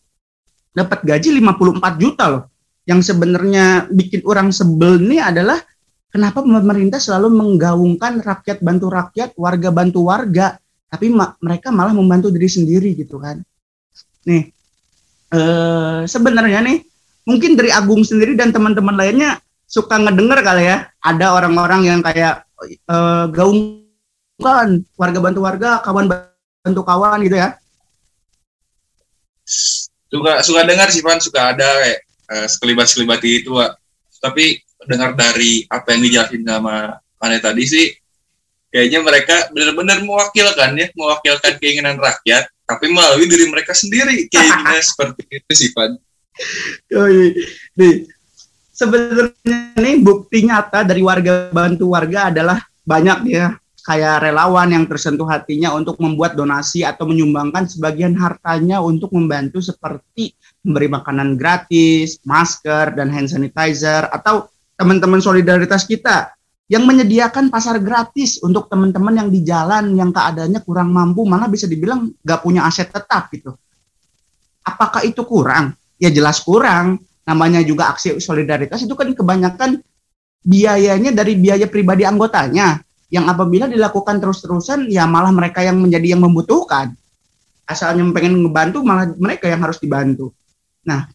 dapat 0.78 1.02
gaji 1.02 1.42
54 1.42 1.98
juta 1.98 2.24
loh. 2.30 2.44
Yang 2.86 3.12
sebenarnya 3.12 3.90
bikin 3.90 4.22
orang 4.24 4.54
sebel 4.54 5.02
ini 5.02 5.18
adalah 5.18 5.58
kenapa 6.14 6.46
pemerintah 6.46 7.02
selalu 7.02 7.34
menggaungkan 7.34 8.22
rakyat 8.22 8.62
bantu 8.62 8.94
rakyat, 8.94 9.34
warga 9.34 9.70
bantu 9.74 10.06
warga, 10.06 10.62
tapi 10.88 11.10
ma 11.10 11.34
mereka 11.42 11.74
malah 11.74 11.92
membantu 11.92 12.30
diri 12.30 12.48
sendiri 12.48 12.94
gitu 12.94 13.18
kan. 13.18 13.42
Nih, 14.30 14.54
eh, 15.34 16.00
sebenarnya 16.06 16.64
nih 16.64 16.86
mungkin 17.28 17.60
dari 17.60 17.74
Agung 17.76 18.08
sendiri 18.08 18.40
dan 18.40 18.56
teman-teman 18.56 18.96
lainnya 18.96 19.42
suka 19.68 20.00
ngedenger 20.00 20.40
kali 20.48 20.64
ya 20.64 20.88
ada 21.04 21.36
orang-orang 21.36 21.84
yang 21.84 22.00
kayak 22.00 22.48
uh, 22.88 23.28
gaungkan 23.28 24.88
warga 24.96 25.20
bantu 25.20 25.40
warga 25.44 25.84
kawan 25.84 26.08
bantu 26.08 26.82
kawan 26.88 27.20
gitu 27.28 27.36
ya 27.36 27.60
suka 30.08 30.34
suka 30.44 30.62
dengar 30.64 30.88
sih 30.92 31.04
Pan 31.04 31.20
suka 31.20 31.56
ada 31.56 31.68
kayak 31.68 32.00
uh, 32.32 32.36
eh, 32.44 32.48
sekelibat 32.48 32.88
sekelibat 32.88 33.22
itu 33.24 33.52
Pak. 33.52 33.72
tapi 34.18 34.60
dengar 34.88 35.14
dari 35.14 35.68
apa 35.70 35.94
yang 35.94 36.02
dijelasin 36.08 36.44
sama 36.48 36.98
Pane 37.18 37.38
tadi 37.42 37.64
sih 37.66 37.88
kayaknya 38.70 39.00
mereka 39.02 39.50
benar-benar 39.52 40.00
mewakilkan 40.06 40.78
ya 40.78 40.88
mewakilkan 40.94 41.54
keinginan 41.58 41.98
rakyat 41.98 42.46
tapi 42.68 42.92
melalui 42.92 43.26
diri 43.26 43.48
mereka 43.48 43.74
sendiri 43.74 44.28
keinginan 44.30 44.82
seperti 44.94 45.24
itu 45.28 45.52
sih 45.56 45.70
Pan. 45.74 45.98
Nih 47.78 47.94
sebenarnya 48.78 49.74
nih 49.82 49.96
bukti 50.06 50.46
nyata 50.46 50.86
dari 50.86 51.02
warga 51.02 51.50
bantu 51.50 51.98
warga 51.98 52.30
adalah 52.30 52.62
banyak 52.86 53.34
ya 53.34 53.58
kayak 53.88 54.20
relawan 54.20 54.68
yang 54.76 54.84
tersentuh 54.84 55.24
hatinya 55.32 55.72
untuk 55.72 55.96
membuat 56.04 56.36
donasi 56.36 56.84
atau 56.84 57.08
menyumbangkan 57.08 57.72
sebagian 57.72 58.20
hartanya 58.20 58.84
untuk 58.84 59.16
membantu 59.16 59.64
seperti 59.64 60.36
memberi 60.68 60.92
makanan 60.92 61.40
gratis, 61.40 62.20
masker 62.28 63.00
dan 63.00 63.08
hand 63.08 63.32
sanitizer 63.32 64.12
atau 64.12 64.52
teman-teman 64.76 65.24
solidaritas 65.24 65.88
kita 65.88 66.36
yang 66.68 66.84
menyediakan 66.84 67.48
pasar 67.48 67.80
gratis 67.80 68.44
untuk 68.44 68.68
teman-teman 68.68 69.24
yang 69.24 69.30
di 69.32 69.40
jalan 69.48 69.96
yang 69.96 70.12
keadaannya 70.12 70.60
kurang 70.68 70.92
mampu 70.92 71.24
malah 71.24 71.48
bisa 71.48 71.64
dibilang 71.64 72.12
gak 72.28 72.44
punya 72.44 72.68
aset 72.68 72.92
tetap 72.92 73.32
gitu. 73.32 73.56
Apakah 74.68 75.08
itu 75.08 75.24
kurang? 75.24 75.80
Ya 75.96 76.12
jelas 76.12 76.44
kurang 76.44 77.00
namanya 77.24 77.64
juga 77.64 77.96
aksi 77.96 78.20
solidaritas 78.20 78.84
itu 78.84 78.92
kan 79.00 79.08
kebanyakan 79.16 79.80
biayanya 80.44 81.16
dari 81.16 81.40
biaya 81.40 81.72
pribadi 81.72 82.04
anggotanya 82.04 82.84
yang 83.08 83.26
apabila 83.32 83.72
dilakukan 83.72 84.20
terus-terusan 84.20 84.92
ya 84.92 85.08
malah 85.08 85.32
mereka 85.32 85.64
yang 85.64 85.80
menjadi 85.80 86.18
yang 86.18 86.22
membutuhkan 86.24 86.92
asalnya 87.68 88.04
pengen 88.12 88.44
ngebantu 88.44 88.84
malah 88.84 89.12
mereka 89.16 89.48
yang 89.48 89.64
harus 89.64 89.80
dibantu 89.80 90.32
nah 90.84 91.08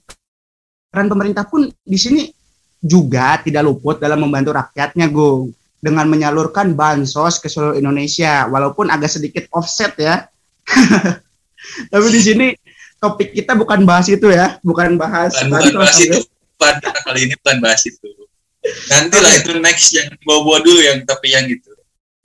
peran 0.93 1.09
pemerintah 1.09 1.45
pun 1.49 1.69
di 1.69 1.99
sini 2.01 2.29
juga 2.83 3.41
tidak 3.41 3.63
luput 3.65 4.01
dalam 4.03 4.21
membantu 4.21 4.57
rakyatnya 4.57 5.09
Gung 5.09 5.53
dengan 5.83 6.07
menyalurkan 6.07 6.75
bansos 6.75 7.39
ke 7.43 7.49
seluruh 7.49 7.79
Indonesia 7.79 8.49
walaupun 8.49 8.91
agak 8.91 9.13
sedikit 9.13 9.45
offset 9.53 9.97
ya 10.01 10.27
tapi 11.93 12.07
di 12.11 12.21
sini 12.21 12.47
topik 13.03 13.35
kita 13.35 13.59
bukan 13.59 13.83
bahas 13.83 14.07
itu 14.07 14.31
ya, 14.31 14.63
bukan 14.63 14.95
bahas. 14.95 15.35
Bukan, 15.35 15.51
bukan 15.51 15.75
bahas 15.75 15.99
itu. 15.99 16.19
Pada 16.55 16.95
kali 17.03 17.27
ini 17.27 17.35
bukan 17.35 17.59
bahas 17.59 17.83
itu. 17.83 18.07
Nanti 18.63 19.19
lah 19.19 19.35
itu 19.43 19.59
next 19.59 19.91
yang 19.91 20.07
bawa-bawa 20.23 20.63
dulu 20.63 20.79
yang 20.79 21.03
tapi 21.03 21.35
yang 21.35 21.51
gitu. 21.51 21.72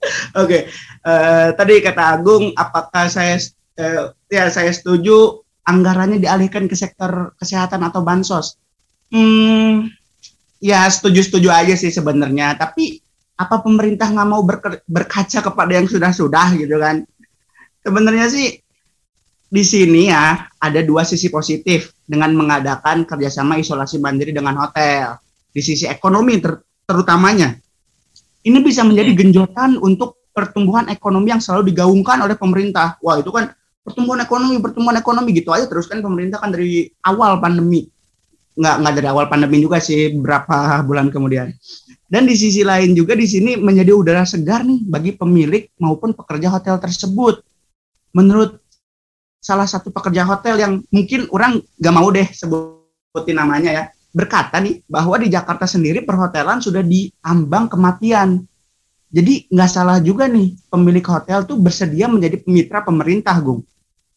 Oke, 0.41 0.47
okay. 0.47 0.61
uh, 1.03 1.11
eh, 1.11 1.47
tadi 1.55 1.73
kata 1.83 2.03
Agung, 2.17 2.51
apakah 2.55 3.07
saya 3.11 3.37
uh, 3.79 4.11
ya 4.31 4.47
saya 4.51 4.71
setuju 4.71 5.43
anggarannya 5.67 6.23
dialihkan 6.23 6.65
ke 6.71 6.75
sektor 6.75 7.35
kesehatan 7.37 7.83
atau 7.83 8.01
bansos? 8.01 8.55
Hmm, 9.11 9.91
ya 10.63 10.87
setuju-setuju 10.87 11.47
aja 11.51 11.75
sih 11.75 11.91
sebenarnya. 11.91 12.55
Tapi 12.55 12.99
apa 13.37 13.61
pemerintah 13.61 14.09
nggak 14.09 14.29
mau 14.29 14.41
berkaca 14.87 15.39
kepada 15.43 15.71
yang 15.71 15.87
sudah-sudah 15.87 16.57
gitu 16.57 16.75
kan? 16.79 17.03
Sebenarnya 17.83 18.27
sih 18.31 18.59
di 19.47 19.63
sini 19.63 20.11
ya 20.11 20.43
ada 20.59 20.83
dua 20.83 21.07
sisi 21.07 21.31
positif 21.31 21.95
dengan 22.03 22.35
mengadakan 22.35 23.07
kerjasama 23.07 23.59
isolasi 23.59 23.99
mandiri 23.99 24.35
dengan 24.35 24.59
hotel. 24.59 25.19
Di 25.51 25.63
sisi 25.63 25.87
ekonomi 25.87 26.39
ter 26.39 26.63
terutamanya, 26.87 27.51
ini 28.47 28.63
bisa 28.63 28.87
menjadi 28.87 29.11
genjotan 29.11 29.75
untuk 29.83 30.23
pertumbuhan 30.31 30.87
ekonomi 30.87 31.35
yang 31.35 31.43
selalu 31.43 31.75
digaungkan 31.75 32.23
oleh 32.23 32.39
pemerintah. 32.39 32.95
Wah 33.03 33.19
itu 33.19 33.27
kan 33.35 33.51
pertumbuhan 33.83 34.23
ekonomi, 34.23 34.55
pertumbuhan 34.63 34.95
ekonomi 34.95 35.35
gitu 35.35 35.51
aja 35.51 35.67
terus 35.67 35.91
kan 35.91 35.99
pemerintah 35.99 36.39
kan 36.39 36.55
dari 36.55 36.87
awal 37.03 37.43
pandemi 37.43 37.89
nggak 38.57 38.75
nggak 38.81 38.93
dari 38.97 39.07
awal 39.07 39.25
pandemi 39.29 39.61
juga 39.61 39.77
sih 39.77 40.17
berapa 40.17 40.81
bulan 40.81 41.13
kemudian. 41.13 41.53
Dan 42.07 42.25
di 42.25 42.33
sisi 42.33 42.65
lain 42.65 42.97
juga 42.97 43.13
di 43.13 43.29
sini 43.29 43.53
menjadi 43.59 43.93
udara 43.93 44.25
segar 44.25 44.65
nih 44.65 44.81
bagi 44.87 45.11
pemilik 45.13 45.69
maupun 45.77 46.17
pekerja 46.17 46.49
hotel 46.49 46.81
tersebut. 46.81 47.43
Menurut 48.17 48.57
salah 49.37 49.69
satu 49.69 49.93
pekerja 49.93 50.25
hotel 50.25 50.57
yang 50.57 50.73
mungkin 50.89 51.29
orang 51.29 51.61
gak 51.77 51.93
mau 51.93 52.09
deh 52.09 52.25
sebutin 52.33 53.37
namanya 53.37 53.69
ya, 53.69 53.83
berkata 54.17 54.57
nih 54.57 54.81
bahwa 54.89 55.21
di 55.21 55.29
Jakarta 55.29 55.69
sendiri 55.69 56.01
perhotelan 56.01 56.57
sudah 56.57 56.81
diambang 56.81 57.69
kematian. 57.69 58.41
Jadi 59.13 59.45
nggak 59.53 59.69
salah 59.69 60.01
juga 60.01 60.25
nih 60.25 60.57
pemilik 60.73 61.05
hotel 61.05 61.45
tuh 61.45 61.61
bersedia 61.61 62.09
menjadi 62.09 62.41
mitra 62.49 62.81
pemerintah, 62.81 63.37
Gung. 63.37 63.61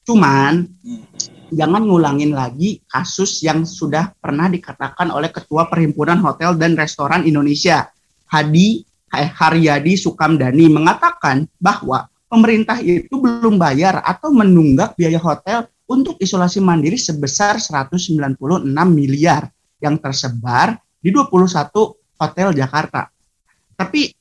Cuman 0.09 0.65
hmm. 0.65 1.05
jangan 1.53 1.85
ngulangin 1.85 2.33
lagi 2.33 2.81
kasus 2.89 3.45
yang 3.45 3.69
sudah 3.69 4.17
pernah 4.17 4.49
dikatakan 4.49 5.13
oleh 5.13 5.29
Ketua 5.29 5.69
Perhimpunan 5.69 6.19
Hotel 6.25 6.57
dan 6.57 6.75
Restoran 6.75 7.29
Indonesia, 7.29 7.93
Hadi 8.33 8.81
eh, 9.15 9.31
Haryadi 9.31 10.01
Sukamdani 10.01 10.67
mengatakan 10.73 11.45
bahwa 11.61 12.09
pemerintah 12.27 12.81
itu 12.81 13.21
belum 13.21 13.61
bayar 13.61 14.01
atau 14.03 14.33
menunggak 14.33 14.97
biaya 14.97 15.21
hotel 15.21 15.69
untuk 15.87 16.17
isolasi 16.19 16.59
mandiri 16.59 16.97
sebesar 16.99 17.61
196 17.63 18.17
miliar 18.91 19.51
yang 19.81 19.97
tersebar 19.99 20.77
di 21.01 21.09
21 21.11 21.73
hotel 22.21 22.49
Jakarta. 22.53 23.09
Tapi 23.81 24.13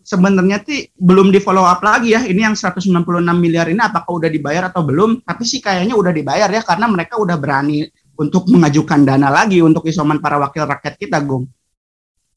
sebenarnya 0.00 0.64
sih 0.64 0.88
belum 0.96 1.28
di 1.28 1.36
follow 1.36 1.68
up 1.68 1.84
lagi 1.84 2.16
ya. 2.16 2.24
Ini 2.24 2.48
yang 2.48 2.56
196 2.56 2.96
miliar 3.36 3.68
ini 3.68 3.76
apakah 3.84 4.24
udah 4.24 4.32
dibayar 4.32 4.72
atau 4.72 4.80
belum? 4.88 5.20
Tapi 5.20 5.44
sih 5.44 5.60
kayaknya 5.60 5.92
udah 5.92 6.16
dibayar 6.16 6.48
ya 6.48 6.64
karena 6.64 6.88
mereka 6.88 7.20
udah 7.20 7.36
berani 7.36 7.84
untuk 8.16 8.48
mengajukan 8.48 9.04
dana 9.04 9.28
lagi 9.28 9.60
untuk 9.60 9.84
isoman 9.84 10.16
para 10.24 10.40
wakil 10.40 10.64
rakyat 10.64 10.96
kita, 10.96 11.20
Gong. 11.20 11.44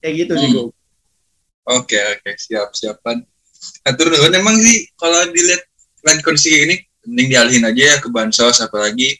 Kayak 0.04 0.13
gitu 0.28 0.34
hmm. 0.36 0.41
sih, 0.43 0.50
Gong. 0.52 0.69
Oke, 1.69 1.95
oke, 1.95 2.32
siap, 2.36 2.76
siapan. 2.76 3.24
Atur 3.88 4.12
nuhun 4.12 4.36
emang 4.36 4.56
sih 4.60 4.88
kalau 5.00 5.32
dilihat 5.32 5.63
lagi 6.04 6.22
kondisi 6.24 6.52
ini 6.56 6.76
mending 7.08 7.28
dialihin 7.32 7.63
aja 7.67 7.84
ya 7.84 7.95
ke 8.00 8.08
bansos 8.08 8.63
apalagi 8.63 9.19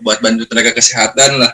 buat 0.00 0.20
bantu 0.24 0.48
tenaga 0.48 0.72
kesehatan 0.72 1.40
lah. 1.40 1.52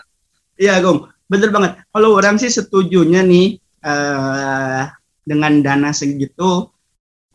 Iya, 0.57 0.81
Gong. 0.81 1.09
Bener 1.29 1.53
banget. 1.53 1.85
Kalau 1.93 2.17
orang 2.17 2.41
sih 2.41 2.49
setujunya 2.49 3.21
nih 3.21 3.61
uh, 3.85 4.89
dengan 5.27 5.53
dana 5.61 5.91
segitu 5.91 6.71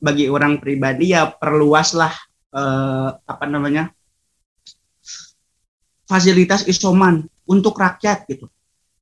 bagi 0.01 0.25
orang 0.31 0.57
pribadi 0.57 1.13
ya 1.13 1.29
perluaslah 1.29 2.09
uh, 2.55 3.09
apa 3.21 3.45
namanya 3.45 3.93
fasilitas 6.09 6.65
isoman 6.65 7.27
untuk 7.45 7.77
rakyat 7.77 8.25
gitu. 8.31 8.49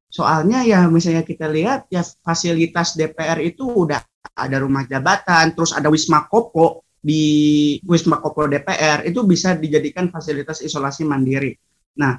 Soalnya 0.10 0.66
ya 0.66 0.90
misalnya 0.90 1.22
kita 1.22 1.46
lihat 1.46 1.86
ya 1.94 2.02
fasilitas 2.26 2.98
DPR 2.98 3.40
itu 3.46 3.66
udah 3.70 4.02
ada 4.34 4.58
rumah 4.58 4.84
jabatan, 4.90 5.54
terus 5.54 5.72
ada 5.72 5.88
Wisma 5.88 6.26
Kopo 6.26 6.84
di 7.00 7.78
Wisma 7.86 8.18
Kopo 8.20 8.50
DPR 8.50 9.06
itu 9.06 9.22
bisa 9.24 9.54
dijadikan 9.54 10.10
fasilitas 10.10 10.66
isolasi 10.66 11.06
mandiri. 11.06 11.54
Nah, 12.02 12.18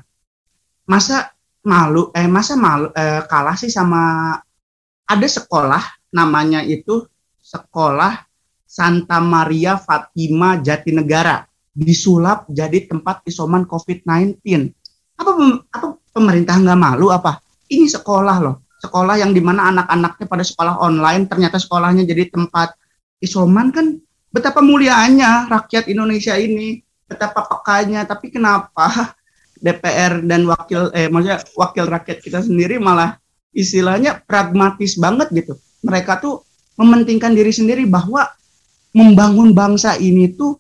masa 0.87 1.35
malu 1.65 2.09
eh 2.17 2.29
masa 2.29 2.57
malu 2.57 2.89
eh, 2.97 3.23
kalah 3.29 3.57
sih 3.57 3.69
sama 3.69 4.35
ada 5.05 5.29
sekolah 5.29 5.83
namanya 6.15 6.65
itu 6.65 7.05
sekolah 7.41 8.25
Santa 8.71 9.19
Maria 9.19 9.75
Fatima 9.75 10.55
Jatinegara 10.63 11.43
disulap 11.75 12.47
jadi 12.51 12.87
tempat 12.87 13.27
isoman 13.27 13.67
COVID-19. 13.67 14.39
Apa 15.19 15.31
apa 15.75 15.87
pemerintah 16.15 16.55
nggak 16.59 16.79
malu 16.79 17.11
apa? 17.11 17.43
Ini 17.67 17.87
sekolah 17.91 18.37
loh, 18.39 18.67
sekolah 18.79 19.19
yang 19.19 19.35
di 19.35 19.43
mana 19.43 19.71
anak-anaknya 19.75 20.27
pada 20.27 20.45
sekolah 20.47 20.79
online 20.83 21.27
ternyata 21.27 21.59
sekolahnya 21.59 22.07
jadi 22.07 22.31
tempat 22.31 22.75
isoman 23.23 23.75
kan 23.75 23.99
betapa 24.31 24.63
mulianya 24.63 25.51
rakyat 25.51 25.91
Indonesia 25.91 26.39
ini, 26.39 26.83
betapa 27.11 27.47
pekanya. 27.47 28.07
Tapi 28.07 28.31
kenapa 28.31 29.19
DPR 29.61 30.25
dan 30.25 30.49
wakil 30.49 30.89
eh 30.97 31.13
maksudnya 31.13 31.39
wakil 31.55 31.85
rakyat 31.85 32.19
kita 32.25 32.41
sendiri 32.41 32.81
malah 32.81 33.21
istilahnya 33.53 34.25
pragmatis 34.25 34.97
banget 34.97 35.29
gitu. 35.31 35.55
Mereka 35.85 36.21
tuh 36.21 36.45
mementingkan 36.81 37.37
diri 37.37 37.53
sendiri 37.53 37.85
bahwa 37.85 38.25
membangun 38.97 39.53
bangsa 39.53 40.01
ini 40.01 40.33
tuh 40.33 40.57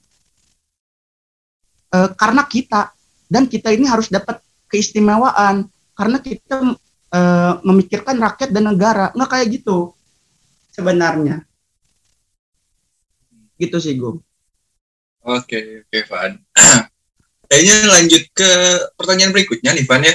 e, 1.90 1.98
karena 2.16 2.44
kita. 2.44 2.92
Dan 3.30 3.46
kita 3.46 3.70
ini 3.70 3.86
harus 3.86 4.10
dapat 4.10 4.42
keistimewaan. 4.66 5.70
Karena 5.94 6.18
kita 6.18 6.76
e, 7.14 7.20
memikirkan 7.62 8.18
rakyat 8.18 8.50
dan 8.50 8.74
negara. 8.74 9.14
Nggak 9.14 9.30
kayak 9.30 9.46
gitu 9.60 9.94
sebenarnya. 10.74 11.46
Gitu 13.60 13.76
sih 13.76 13.94
gue 13.96 14.18
oke 15.24 15.84
oke 15.84 15.98
Van 16.08 16.32
kayaknya 17.50 17.76
lanjut 17.90 18.22
ke 18.30 18.50
pertanyaan 18.94 19.34
berikutnya 19.34 19.74
nih 19.74 19.84
Van 19.90 20.06
ya. 20.06 20.14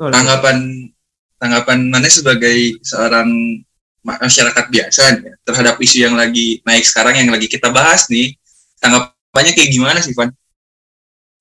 Tanggapan 0.00 0.88
tanggapan 1.36 1.78
mana 1.92 2.08
sebagai 2.08 2.80
seorang 2.80 3.28
masyarakat 4.00 4.64
biasa 4.72 5.02
nih, 5.20 5.36
terhadap 5.44 5.76
isu 5.76 6.08
yang 6.08 6.16
lagi 6.16 6.64
naik 6.64 6.88
sekarang 6.88 7.20
yang 7.20 7.28
lagi 7.28 7.52
kita 7.52 7.68
bahas 7.68 8.08
nih 8.08 8.32
tanggapannya 8.80 9.52
kayak 9.52 9.70
gimana 9.70 10.00
sih 10.00 10.16
Van? 10.16 10.32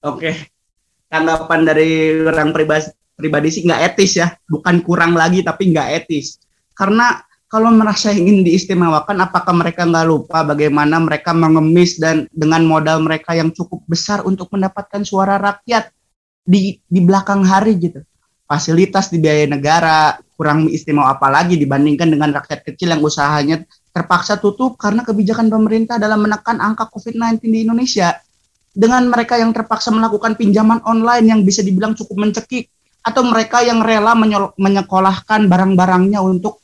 Oke. 0.04 0.52
Tanggapan 1.08 1.60
dari 1.64 2.20
orang 2.20 2.52
pribadi 2.52 2.92
pribadi 3.16 3.48
sih 3.48 3.64
nggak 3.64 3.96
etis 3.96 4.20
ya. 4.20 4.28
Bukan 4.44 4.84
kurang 4.84 5.16
lagi 5.16 5.40
tapi 5.40 5.72
nggak 5.72 6.04
etis. 6.04 6.40
Karena 6.76 7.24
kalau 7.54 7.70
merasa 7.70 8.10
ingin 8.10 8.42
diistimewakan 8.42 9.30
apakah 9.30 9.54
mereka 9.54 9.86
nggak 9.86 10.10
lupa 10.10 10.42
bagaimana 10.42 10.98
mereka 10.98 11.38
mengemis 11.38 12.02
dan 12.02 12.26
dengan 12.34 12.66
modal 12.66 13.06
mereka 13.06 13.38
yang 13.38 13.54
cukup 13.54 13.86
besar 13.86 14.26
untuk 14.26 14.50
mendapatkan 14.50 15.06
suara 15.06 15.38
rakyat 15.38 15.94
di 16.42 16.82
di 16.90 17.00
belakang 17.06 17.46
hari 17.46 17.78
gitu 17.78 18.02
fasilitas 18.50 19.14
di 19.14 19.22
biaya 19.22 19.46
negara 19.46 20.18
kurang 20.34 20.66
istimewa 20.66 21.14
apalagi 21.14 21.62
dibandingkan 21.62 22.10
dengan 22.10 22.34
rakyat 22.34 22.66
kecil 22.66 22.90
yang 22.90 23.06
usahanya 23.06 23.62
terpaksa 23.94 24.42
tutup 24.42 24.74
karena 24.82 25.06
kebijakan 25.06 25.54
pemerintah 25.54 26.02
dalam 26.02 26.26
menekan 26.26 26.58
angka 26.58 26.90
COVID-19 26.90 27.38
di 27.46 27.60
Indonesia. 27.62 28.18
Dengan 28.74 29.06
mereka 29.06 29.38
yang 29.38 29.54
terpaksa 29.54 29.94
melakukan 29.94 30.34
pinjaman 30.34 30.82
online 30.90 31.30
yang 31.30 31.46
bisa 31.46 31.62
dibilang 31.62 31.94
cukup 31.94 32.26
mencekik, 32.26 32.74
atau 33.04 33.22
mereka 33.28 33.60
yang 33.62 33.84
rela 33.84 34.16
menyekolahkan 34.56 35.46
barang-barangnya 35.52 36.24
untuk 36.24 36.63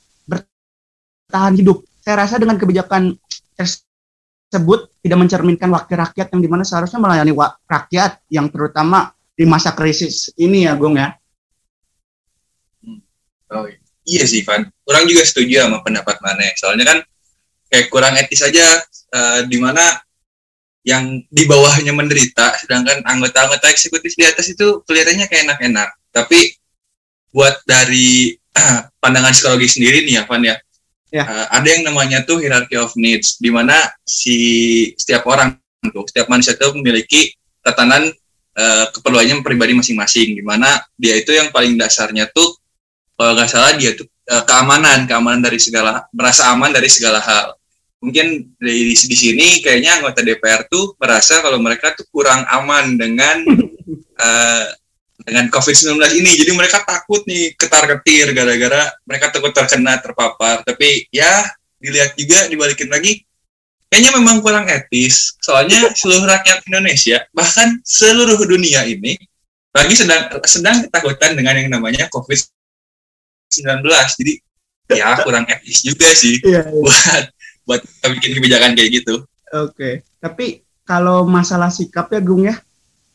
bertahan 1.29 1.53
hidup. 1.61 1.85
Saya 2.01 2.25
rasa 2.25 2.41
dengan 2.41 2.57
kebijakan 2.57 3.13
tersebut 3.53 4.89
tidak 5.05 5.19
mencerminkan 5.21 5.69
wakil 5.69 6.01
rakyat 6.01 6.33
yang 6.33 6.41
di 6.41 6.49
mana 6.49 6.65
seharusnya 6.65 6.97
melayani 6.97 7.37
rakyat 7.69 8.25
yang 8.33 8.49
terutama 8.49 9.13
di 9.37 9.45
masa 9.45 9.77
krisis 9.77 10.33
ini 10.41 10.65
ya, 10.65 10.73
Gung 10.73 10.97
ya. 10.97 11.13
Oh 13.53 13.69
iya 14.09 14.25
sih 14.25 14.41
Van, 14.41 14.65
kurang 14.81 15.05
juga 15.05 15.21
setuju 15.21 15.69
sama 15.69 15.85
pendapat 15.85 16.17
mana. 16.25 16.49
Soalnya 16.57 16.97
kan 16.97 16.99
kayak 17.69 17.93
kurang 17.93 18.17
etis 18.17 18.41
aja 18.41 18.65
uh, 19.13 19.45
di 19.45 19.61
mana 19.61 20.01
yang 20.81 21.21
di 21.29 21.45
bawahnya 21.45 21.93
menderita, 21.93 22.57
sedangkan 22.65 23.05
anggota-anggota 23.05 23.69
eksekutif 23.69 24.17
di 24.17 24.25
atas 24.25 24.49
itu 24.49 24.81
kelihatannya 24.89 25.29
kayak 25.29 25.43
enak-enak. 25.45 25.89
Tapi 26.09 26.57
buat 27.29 27.61
dari 27.69 28.33
uh, 28.33 28.89
pandangan 29.01 29.29
psikologi 29.29 29.77
sendiri 29.77 30.01
nih 30.09 30.17
ya 30.17 30.23
Van 30.25 30.41
ya, 30.41 30.57
ya. 31.09 31.23
Uh, 31.25 31.47
ada 31.53 31.67
yang 31.67 31.83
namanya 31.85 32.23
tuh 32.23 32.41
hierarchy 32.41 32.77
of 32.79 32.93
needs, 32.95 33.37
di 33.37 33.49
mana 33.53 33.75
si 34.05 34.37
setiap 34.95 35.25
orang 35.29 35.57
tuh, 35.93 36.05
setiap 36.09 36.29
manusia 36.29 36.55
itu 36.55 36.67
memiliki 36.77 37.33
tatanan 37.61 38.09
uh, 38.55 38.85
keperluannya 38.93 39.41
pribadi 39.45 39.73
masing-masing, 39.75 40.37
di 40.37 40.43
mana 40.45 40.81
dia 40.95 41.17
itu 41.17 41.35
yang 41.35 41.53
paling 41.53 41.75
dasarnya 41.75 42.29
tuh 42.31 42.59
kalau 43.19 43.35
nggak 43.35 43.51
salah 43.51 43.75
dia 43.75 43.91
tuh 43.99 44.07
uh, 44.31 44.43
keamanan 44.47 45.03
keamanan 45.03 45.43
dari 45.43 45.59
segala 45.59 46.07
merasa 46.15 46.47
aman 46.55 46.71
dari 46.71 46.87
segala 46.87 47.19
hal 47.19 47.51
mungkin 47.99 48.55
di, 48.55 48.73
di, 48.87 48.95
di 48.95 49.17
sini 49.19 49.47
kayaknya 49.59 49.99
anggota 49.99 50.23
DPR 50.23 50.71
tuh 50.71 50.95
merasa 50.95 51.43
kalau 51.43 51.59
mereka 51.59 51.91
tuh 51.99 52.07
kurang 52.07 52.47
aman 52.47 52.95
dengan 52.95 53.43
uh, 54.15 54.65
dengan 55.23 55.51
COVID-19 55.51 55.99
ini 56.19 56.31
jadi 56.39 56.51
mereka 56.55 56.83
takut 56.87 57.23
nih 57.27 57.53
ketar-ketir 57.59 58.31
gara-gara 58.31 58.91
mereka 59.03 59.31
takut 59.33 59.51
terkena 59.51 59.99
terpapar 59.99 60.63
tapi 60.63 61.07
ya 61.11 61.45
dilihat 61.79 62.15
juga 62.15 62.47
dibalikin 62.47 62.87
lagi 62.87 63.23
kayaknya 63.91 64.15
memang 64.19 64.39
kurang 64.39 64.67
etis 64.67 65.35
soalnya 65.43 65.91
seluruh 65.95 66.27
rakyat 66.27 66.63
Indonesia 66.67 67.23
bahkan 67.35 67.79
seluruh 67.83 68.39
dunia 68.47 68.87
ini 68.87 69.19
lagi 69.75 69.93
sedang 69.95 70.39
sedang 70.47 70.87
ketakutan 70.87 71.35
dengan 71.35 71.55
yang 71.59 71.69
namanya 71.71 72.07
COVID 72.09 72.39
19 73.53 73.85
jadi 74.23 74.33
ya 74.89 75.21
kurang 75.21 75.45
etis 75.45 75.85
juga 75.85 76.09
sih 76.15 76.41
iya, 76.41 76.65
iya. 76.65 76.73
buat 76.73 77.23
buat 77.69 77.81
bikin 78.17 78.33
kebijakan 78.41 78.73
kayak 78.73 78.89
gitu. 78.97 79.21
Oke, 79.53 79.69
okay. 79.69 79.93
tapi 80.17 80.65
kalau 80.81 81.21
masalah 81.29 81.69
sikap 81.69 82.09
ya 82.09 82.21
Gung 82.21 82.49
ya, 82.49 82.57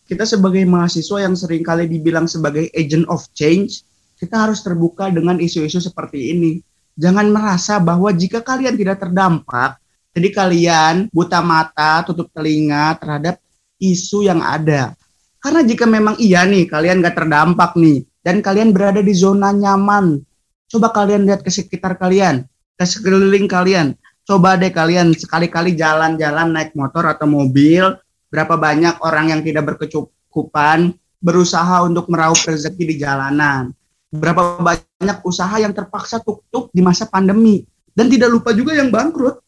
kita 0.04 0.28
sebagai 0.28 0.64
mahasiswa 0.68 1.24
yang 1.24 1.32
sering 1.32 1.64
kali 1.64 1.88
dibilang 1.88 2.28
sebagai 2.28 2.68
agent 2.76 3.08
of 3.08 3.24
change, 3.32 3.84
kita 4.20 4.36
harus 4.48 4.60
terbuka 4.60 5.08
dengan 5.08 5.40
isu-isu 5.40 5.80
seperti 5.80 6.36
ini. 6.36 6.52
Jangan 6.94 7.26
merasa 7.32 7.80
bahwa 7.82 8.12
jika 8.14 8.44
kalian 8.44 8.76
tidak 8.78 9.02
terdampak, 9.02 9.80
jadi 10.14 10.28
kalian 10.30 10.94
buta 11.10 11.42
mata, 11.42 12.06
tutup 12.06 12.30
telinga 12.30 12.94
terhadap 13.02 13.42
isu 13.82 14.22
yang 14.22 14.38
ada. 14.44 14.94
Karena 15.42 15.60
jika 15.66 15.84
memang 15.84 16.14
iya 16.22 16.46
nih, 16.46 16.70
kalian 16.70 17.02
gak 17.02 17.18
terdampak 17.18 17.74
nih, 17.74 18.06
dan 18.22 18.40
kalian 18.40 18.70
berada 18.70 19.02
di 19.02 19.12
zona 19.12 19.50
nyaman, 19.50 20.22
coba 20.70 20.94
kalian 20.94 21.26
lihat 21.26 21.42
ke 21.42 21.50
sekitar 21.50 21.98
kalian, 21.98 22.46
ke 22.78 22.84
sekeliling 22.86 23.50
kalian. 23.50 23.98
Coba 24.24 24.56
deh 24.56 24.72
kalian 24.72 25.12
sekali-kali 25.12 25.76
jalan-jalan 25.76 26.48
naik 26.48 26.72
motor 26.72 27.04
atau 27.04 27.28
mobil, 27.28 27.92
berapa 28.34 28.58
banyak 28.58 28.98
orang 28.98 29.30
yang 29.30 29.40
tidak 29.46 29.62
berkecukupan 29.70 30.98
berusaha 31.22 31.86
untuk 31.86 32.10
meraup 32.10 32.34
rezeki 32.42 32.82
di 32.82 32.94
jalanan. 32.98 33.70
Berapa 34.10 34.58
banyak 34.58 35.18
usaha 35.22 35.54
yang 35.62 35.70
terpaksa 35.70 36.18
tutup 36.18 36.74
di 36.74 36.82
masa 36.82 37.06
pandemi. 37.06 37.62
Dan 37.94 38.10
tidak 38.10 38.34
lupa 38.34 38.50
juga 38.50 38.74
yang 38.74 38.90
bangkrut. 38.90 39.38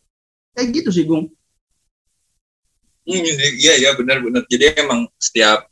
Kayak 0.54 0.68
gitu 0.70 0.90
sih 0.94 1.02
Gung. 1.02 1.26
Hmm, 3.06 3.22
iya 3.58 3.74
iya 3.78 3.90
benar-benar 3.94 4.42
jadi 4.50 4.82
emang 4.82 5.06
setiap 5.14 5.70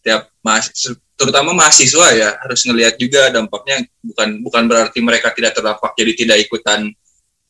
setiap 0.00 0.32
mahasiswa 0.40 0.96
terutama 1.12 1.52
mahasiswa 1.52 2.08
ya 2.16 2.40
harus 2.40 2.60
ngelihat 2.64 2.96
juga 3.00 3.28
dampaknya. 3.32 3.84
Bukan 4.04 4.44
bukan 4.44 4.62
berarti 4.68 5.00
mereka 5.00 5.32
tidak 5.32 5.56
terdampak 5.56 5.92
jadi 5.96 6.12
tidak 6.16 6.38
ikutan 6.44 6.92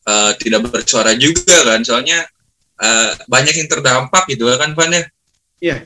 uh, 0.07 0.31
tidak 0.39 0.67
bersuara 0.71 1.15
juga 1.15 1.67
kan. 1.67 1.79
Soalnya 1.83 2.27
uh, 2.81 3.09
banyak 3.29 3.53
yang 3.53 3.69
terdampak 3.69 4.25
gitu 4.27 4.49
kan 4.57 4.73
Van 4.73 4.91
ya? 4.91 5.03
Iya. 5.61 5.77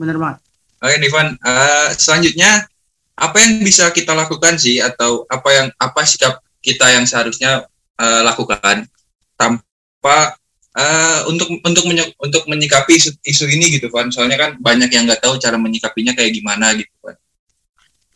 Benar 0.00 0.16
banget. 0.16 0.38
Oke 0.80 0.94
nih 0.98 1.10
Van. 1.12 1.28
Uh, 1.44 1.88
selanjutnya 1.96 2.64
apa 3.16 3.36
yang 3.40 3.64
bisa 3.64 3.88
kita 3.92 4.12
lakukan 4.12 4.60
sih 4.60 4.80
atau 4.80 5.24
apa 5.28 5.48
yang 5.52 5.66
apa 5.80 6.00
sikap 6.04 6.40
kita 6.60 6.84
yang 6.92 7.08
seharusnya 7.08 7.64
uh, 7.96 8.20
lakukan 8.24 8.84
tanpa 9.40 10.36
uh, 10.76 11.20
untuk 11.32 11.48
untuk 11.64 11.84
menye, 11.88 12.12
untuk 12.20 12.44
menyikapi 12.44 13.00
isu, 13.00 13.16
isu 13.24 13.44
ini 13.48 13.80
gitu 13.80 13.88
kan 13.88 14.12
soalnya 14.12 14.36
kan 14.36 14.50
banyak 14.60 14.92
yang 14.92 15.08
nggak 15.08 15.24
tahu 15.24 15.40
cara 15.40 15.56
menyikapinya 15.56 16.12
kayak 16.12 16.36
gimana 16.36 16.76
gitu 16.76 16.92
kan 17.00 17.16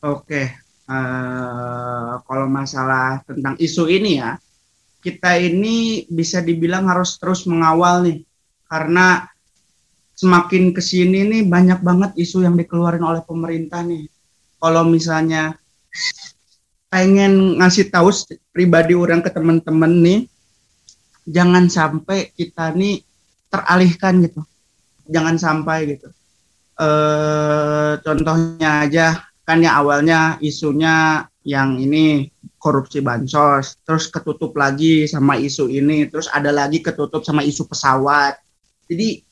oke. 0.04 0.42
Uh, 0.90 2.18
kalau 2.26 2.50
masalah 2.50 3.22
tentang 3.22 3.54
isu 3.62 3.86
ini 3.86 4.18
ya 4.18 4.34
kita 5.00 5.40
ini 5.40 6.04
bisa 6.06 6.44
dibilang 6.44 6.88
harus 6.88 7.16
terus 7.16 7.48
mengawal 7.48 8.04
nih. 8.04 8.20
Karena 8.68 9.26
semakin 10.14 10.76
ke 10.76 10.84
sini 10.84 11.24
nih 11.24 11.42
banyak 11.48 11.80
banget 11.80 12.10
isu 12.20 12.44
yang 12.44 12.54
dikeluarin 12.54 13.02
oleh 13.02 13.24
pemerintah 13.24 13.80
nih. 13.80 14.06
Kalau 14.60 14.84
misalnya 14.84 15.56
pengen 16.92 17.56
ngasih 17.56 17.88
tahu 17.88 18.12
pribadi 18.52 18.92
orang 18.92 19.24
ke 19.24 19.30
teman-teman 19.32 19.90
nih 20.04 20.20
jangan 21.24 21.70
sampai 21.70 22.34
kita 22.36 22.76
nih 22.76 23.00
teralihkan 23.48 24.20
gitu. 24.26 24.44
Jangan 25.10 25.36
sampai 25.40 25.78
gitu. 25.96 26.08
E, 26.76 26.88
contohnya 28.04 28.86
aja 28.86 29.06
kan 29.46 29.64
ya 29.64 29.80
awalnya 29.80 30.36
isunya 30.38 31.26
yang 31.42 31.80
ini 31.80 32.28
korupsi 32.60 33.00
bansos 33.00 33.80
terus 33.88 34.12
ketutup 34.12 34.52
lagi 34.52 35.08
sama 35.08 35.40
isu 35.40 35.72
ini 35.72 36.04
terus 36.12 36.28
ada 36.28 36.52
lagi 36.52 36.84
ketutup 36.84 37.24
sama 37.24 37.40
isu 37.40 37.64
pesawat. 37.64 38.36
Jadi 38.84 39.24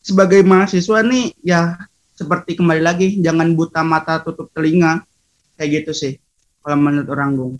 sebagai 0.00 0.40
mahasiswa 0.40 1.04
nih 1.04 1.36
ya 1.44 1.76
seperti 2.16 2.56
kembali 2.56 2.80
lagi 2.80 3.06
jangan 3.20 3.52
buta 3.52 3.84
mata 3.84 4.24
tutup 4.24 4.48
telinga. 4.56 5.04
Kayak 5.60 5.84
gitu 5.84 5.92
sih 5.92 6.12
kalau 6.64 6.80
menurut 6.80 7.08
orang 7.12 7.30
Gung. 7.36 7.54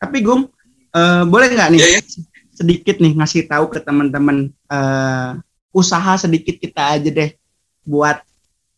Tapi 0.00 0.16
Gung 0.24 0.48
uh, 0.96 1.22
boleh 1.28 1.52
nggak 1.52 1.68
nih 1.76 1.80
yeah, 1.84 2.00
yeah 2.00 2.24
sedikit 2.54 3.02
nih 3.02 3.12
ngasih 3.18 3.50
tahu 3.50 3.66
ke 3.68 3.82
teman-teman 3.82 4.48
uh, 4.70 5.36
usaha 5.74 6.14
sedikit 6.14 6.54
kita 6.62 6.94
aja 6.94 7.10
deh 7.10 7.34
buat 7.82 8.22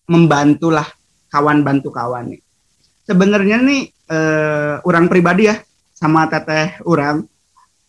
membantu 0.08 0.72
lah 0.72 0.88
kawan 1.28 1.60
bantu 1.60 1.92
kawan 1.92 2.34
nih. 2.34 2.40
Sebenarnya 3.04 3.60
nih 3.60 3.92
uh, 4.10 4.82
orang 4.84 5.06
pribadi 5.10 5.50
ya 5.50 5.56
sama 5.96 6.28
teteh 6.28 6.82
orang 6.84 7.24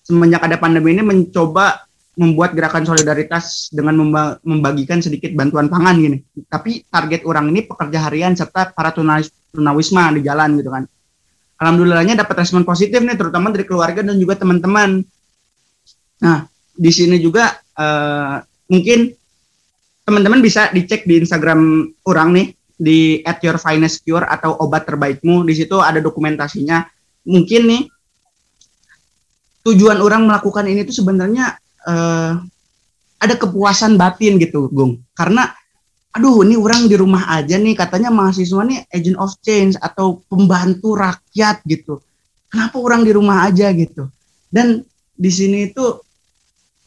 semenjak 0.05 0.41
ada 0.47 0.57
pandemi 0.57 0.95
ini 0.95 1.03
mencoba 1.03 1.83
membuat 2.17 2.57
gerakan 2.57 2.81
solidaritas 2.81 3.69
dengan 3.69 3.93
membagikan 4.41 4.97
sedikit 4.97 5.37
bantuan 5.37 5.69
pangan 5.69 6.01
gini. 6.01 6.17
Tapi 6.49 6.81
target 6.89 7.21
orang 7.29 7.53
ini 7.53 7.61
pekerja 7.69 8.09
harian 8.09 8.33
serta 8.33 8.73
para 8.73 8.89
tunawisma 8.89 10.09
di 10.17 10.25
jalan 10.25 10.57
gitu 10.57 10.73
kan. 10.73 10.89
Alhamdulillahnya 11.61 12.17
dapat 12.17 12.41
respon 12.41 12.65
positif 12.65 13.05
nih 13.05 13.13
terutama 13.13 13.53
dari 13.53 13.69
keluarga 13.69 14.01
dan 14.01 14.17
juga 14.17 14.33
teman-teman 14.33 15.05
Nah, 16.23 16.49
di 16.73 16.91
sini 16.93 17.21
juga 17.21 17.53
uh, 17.77 18.41
mungkin 18.69 19.13
teman-teman 20.07 20.41
bisa 20.41 20.71
dicek 20.73 21.05
di 21.05 21.21
Instagram 21.21 21.91
orang 22.07 22.29
nih 22.33 22.47
di 22.77 23.25
at 23.25 23.41
your 23.41 23.57
finest 23.57 24.05
cure 24.05 24.23
atau 24.23 24.53
obat 24.61 24.85
terbaikmu. 24.85 25.43
Di 25.43 25.53
situ 25.57 25.81
ada 25.81 25.97
dokumentasinya. 25.97 26.85
Mungkin 27.27 27.61
nih 27.67 27.83
tujuan 29.67 29.99
orang 29.99 30.29
melakukan 30.29 30.63
ini 30.69 30.87
tuh 30.87 31.03
sebenarnya 31.03 31.59
uh, 31.89 32.39
ada 33.17 33.35
kepuasan 33.35 33.97
batin 33.97 34.37
gitu, 34.37 34.69
Gung. 34.69 35.01
Karena 35.17 35.49
aduh 36.13 36.41
ini 36.45 36.55
orang 36.57 36.89
di 36.89 36.95
rumah 36.97 37.29
aja 37.29 37.59
nih 37.59 37.77
katanya 37.77 38.09
mahasiswa 38.09 38.63
nih 38.65 38.89
agent 38.89 39.17
of 39.21 39.37
change 39.43 39.75
atau 39.81 40.21
pembantu 40.29 40.95
rakyat 40.95 41.65
gitu. 41.67 41.99
Kenapa 42.47 42.79
orang 42.79 43.03
di 43.03 43.11
rumah 43.11 43.43
aja 43.43 43.69
gitu? 43.75 44.07
Dan 44.47 44.81
di 45.17 45.31
sini 45.33 45.67
itu 45.67 45.83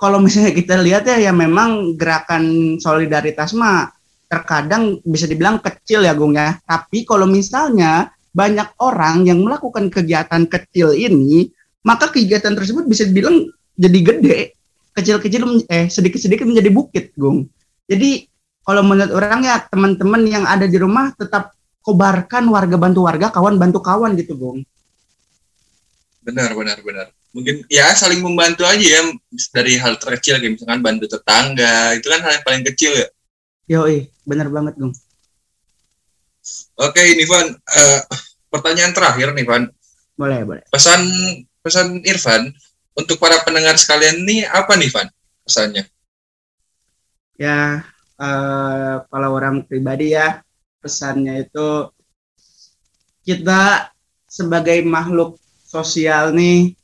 kalau 0.00 0.16
misalnya 0.16 0.56
kita 0.56 0.80
lihat 0.80 1.04
ya 1.04 1.20
ya 1.20 1.32
memang 1.36 1.92
gerakan 2.00 2.76
solidaritas 2.80 3.52
mah 3.52 3.92
terkadang 4.30 5.02
bisa 5.02 5.26
dibilang 5.26 5.58
kecil 5.58 6.06
ya 6.06 6.14
Gung 6.14 6.38
ya. 6.38 6.54
Tapi 6.62 7.02
kalau 7.02 7.26
misalnya 7.26 8.14
banyak 8.30 8.78
orang 8.78 9.26
yang 9.26 9.42
melakukan 9.42 9.90
kegiatan 9.90 10.46
kecil 10.46 10.94
ini, 10.94 11.50
maka 11.82 12.14
kegiatan 12.14 12.54
tersebut 12.54 12.86
bisa 12.86 13.10
dibilang 13.10 13.50
jadi 13.74 13.98
gede, 13.98 14.38
kecil-kecil 14.94 15.66
eh 15.66 15.90
sedikit-sedikit 15.90 16.46
menjadi 16.46 16.70
bukit, 16.70 17.10
Gung. 17.18 17.50
Jadi 17.90 18.30
kalau 18.62 18.86
menurut 18.86 19.10
orang 19.10 19.42
ya 19.42 19.66
teman-teman 19.66 20.22
yang 20.30 20.46
ada 20.46 20.70
di 20.70 20.78
rumah 20.78 21.10
tetap 21.18 21.50
kobarkan 21.82 22.46
warga 22.46 22.78
bantu 22.78 23.10
warga, 23.10 23.34
kawan 23.34 23.58
bantu 23.58 23.82
kawan 23.82 24.14
gitu, 24.14 24.38
Gung. 24.38 24.62
Benar, 26.22 26.54
benar, 26.54 26.78
benar 26.86 27.10
mungkin 27.30 27.62
ya 27.70 27.86
saling 27.94 28.18
membantu 28.18 28.66
aja 28.66 28.82
ya 28.82 29.02
dari 29.54 29.78
hal 29.78 29.94
terkecil 30.02 30.42
kayak 30.42 30.58
misalkan 30.58 30.82
bantu 30.82 31.06
tetangga 31.06 31.94
itu 31.94 32.06
kan 32.10 32.20
hal 32.26 32.32
yang 32.34 32.44
paling 32.46 32.64
kecil 32.66 32.90
ya 32.90 33.06
yo 33.70 33.86
benar 34.26 34.50
banget 34.50 34.74
dong 34.74 34.90
oke 36.74 37.00
ini 37.00 37.24
Van 37.30 37.46
uh, 37.54 38.00
pertanyaan 38.50 38.92
terakhir 38.92 39.32
nih 39.32 39.46
Van. 39.46 39.64
Boleh 40.18 40.40
boleh. 40.44 40.64
Pesan 40.68 41.00
pesan 41.62 42.02
Irfan 42.04 42.50
untuk 42.98 43.16
para 43.16 43.40
pendengar 43.46 43.78
sekalian 43.78 44.26
nih 44.26 44.44
apa 44.50 44.74
nih 44.76 44.90
Van 44.92 45.08
pesannya? 45.46 45.86
Ya 47.40 47.86
uh, 48.20 49.06
kalau 49.08 49.30
orang 49.32 49.64
pribadi 49.64 50.12
ya 50.12 50.44
pesannya 50.82 51.48
itu 51.48 51.88
kita 53.24 53.94
sebagai 54.26 54.82
makhluk 54.84 55.38
sosial 55.64 56.34
nih 56.34 56.74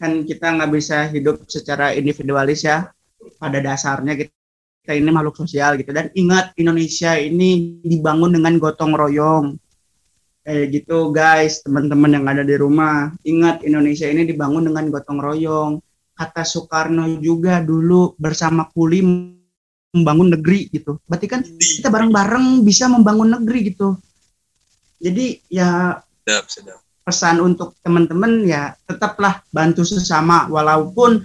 kan 0.00 0.24
kita 0.24 0.46
nggak 0.56 0.72
bisa 0.72 1.08
hidup 1.08 1.44
secara 1.48 1.96
individualis 1.96 2.64
ya. 2.64 2.92
Pada 3.36 3.60
dasarnya 3.60 4.16
kita, 4.16 4.39
kita 4.80 4.96
ini 4.96 5.12
makhluk 5.12 5.36
sosial 5.36 5.76
gitu. 5.76 5.92
Dan 5.92 6.08
ingat 6.16 6.56
Indonesia 6.56 7.12
ini 7.14 7.78
dibangun 7.84 8.32
dengan 8.32 8.56
gotong 8.56 8.96
royong. 8.96 9.46
Kayak 10.40 10.66
gitu 10.72 11.12
guys 11.12 11.60
teman-teman 11.60 12.16
yang 12.16 12.24
ada 12.24 12.40
di 12.40 12.56
rumah. 12.56 13.12
Ingat 13.22 13.60
Indonesia 13.62 14.08
ini 14.08 14.24
dibangun 14.24 14.72
dengan 14.72 14.88
gotong 14.88 15.20
royong. 15.20 15.72
Kata 16.16 16.42
Soekarno 16.48 17.20
juga 17.20 17.60
dulu 17.60 18.16
bersama 18.16 18.68
kuli 18.72 19.04
membangun 19.92 20.32
negeri 20.32 20.72
gitu. 20.72 20.96
Berarti 21.04 21.26
kan 21.28 21.40
kita 21.44 21.92
bareng-bareng 21.92 22.64
bisa 22.64 22.88
membangun 22.88 23.36
negeri 23.36 23.70
gitu. 23.70 24.00
Jadi 25.00 25.44
ya 25.48 25.96
sedap, 26.24 26.44
sedap. 26.48 26.78
pesan 27.04 27.40
untuk 27.40 27.76
teman-teman 27.84 28.48
ya 28.48 28.72
tetaplah 28.88 29.44
bantu 29.52 29.84
sesama. 29.84 30.48
Walaupun 30.48 31.20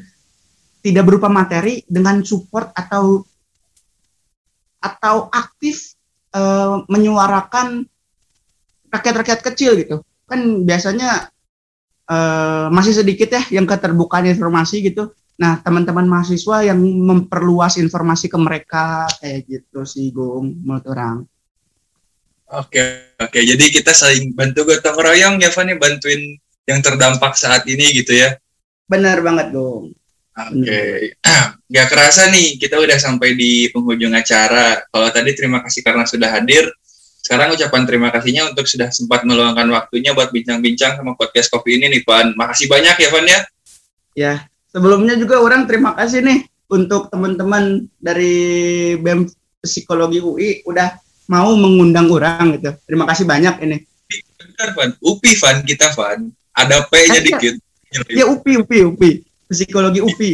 tidak 0.83 1.03
berupa 1.07 1.31
materi 1.31 1.81
dengan 1.87 2.21
support 2.21 2.69
atau 2.75 3.25
atau 4.85 5.33
aktif 5.33 5.97
e, 6.29 6.41
menyuarakan 6.85 7.89
rakyat-rakyat 8.93 9.41
kecil 9.41 9.73
gitu 9.81 10.05
kan 10.29 10.61
biasanya 10.61 11.33
e, 12.05 12.17
masih 12.69 12.93
sedikit 12.93 13.33
ya 13.33 13.43
yang 13.57 13.65
keterbukaan 13.65 14.29
informasi 14.29 14.85
gitu 14.85 15.09
Nah, 15.35 15.59
teman-teman 15.59 16.07
mahasiswa 16.07 16.63
yang 16.63 16.79
memperluas 16.79 17.75
informasi 17.75 18.31
ke 18.31 18.39
mereka 18.39 19.03
kayak 19.19 19.43
gitu 19.51 19.83
sih, 19.83 20.15
Gung, 20.15 20.63
menurut 20.63 20.85
orang. 20.87 21.27
Oke, 22.55 23.11
oke. 23.19 23.39
Jadi 23.43 23.67
kita 23.67 23.91
saling 23.91 24.31
bantu 24.31 24.63
gotong 24.63 24.95
royong 24.95 25.35
ya, 25.43 25.51
Van, 25.51 25.67
ya, 25.67 25.75
bantuin 25.75 26.39
yang 26.63 26.79
terdampak 26.79 27.35
saat 27.35 27.67
ini 27.67 27.83
gitu 27.91 28.15
ya. 28.15 28.39
Benar 28.87 29.19
banget, 29.19 29.51
Gung. 29.51 29.91
Oke, 30.35 30.67
okay. 30.67 30.95
nggak 31.71 31.87
kerasa 31.87 32.27
nih 32.27 32.59
kita 32.59 32.75
udah 32.75 32.99
sampai 32.99 33.39
di 33.39 33.71
penghujung 33.71 34.11
acara. 34.11 34.83
Kalau 34.83 35.07
tadi 35.07 35.31
terima 35.31 35.63
kasih 35.63 35.79
karena 35.79 36.03
sudah 36.03 36.27
hadir. 36.27 36.67
Sekarang 37.23 37.55
ucapan 37.55 37.87
terima 37.87 38.11
kasihnya 38.11 38.51
untuk 38.51 38.67
sudah 38.67 38.91
sempat 38.91 39.23
meluangkan 39.23 39.65
waktunya 39.71 40.11
buat 40.11 40.35
bincang-bincang 40.35 40.99
sama 40.99 41.15
podcast 41.15 41.47
kopi 41.49 41.79
ini 41.79 41.87
nih, 41.87 42.01
Van. 42.03 42.35
Makasih 42.35 42.67
banyak 42.67 42.95
ya, 42.99 43.09
Van 43.09 43.25
ya. 43.25 43.39
Ya, 44.13 44.33
sebelumnya 44.69 45.15
juga 45.15 45.39
orang 45.39 45.65
terima 45.71 45.95
kasih 45.95 46.21
nih 46.21 46.45
untuk 46.67 47.07
teman-teman 47.09 47.87
dari 47.97 48.35
BEM 48.99 49.31
Psikologi 49.63 50.19
UI 50.19 50.61
udah 50.67 50.99
mau 51.31 51.55
mengundang 51.55 52.11
orang 52.11 52.59
gitu. 52.59 52.75
Terima 52.85 53.07
kasih 53.07 53.23
banyak 53.23 53.55
ini. 53.63 53.77
Benar, 54.37 54.69
Van. 54.75 54.91
UPI, 54.99 55.31
Van. 55.39 55.57
Kita, 55.63 55.95
Van. 55.95 56.27
Ada 56.51 56.85
P-nya 56.91 57.23
dikit. 57.23 57.55
Ya, 58.11 58.27
UPI, 58.27 58.61
UPI, 58.61 58.81
UPI 58.85 59.24
psikologi 59.49 60.01
UPI. 60.01 60.33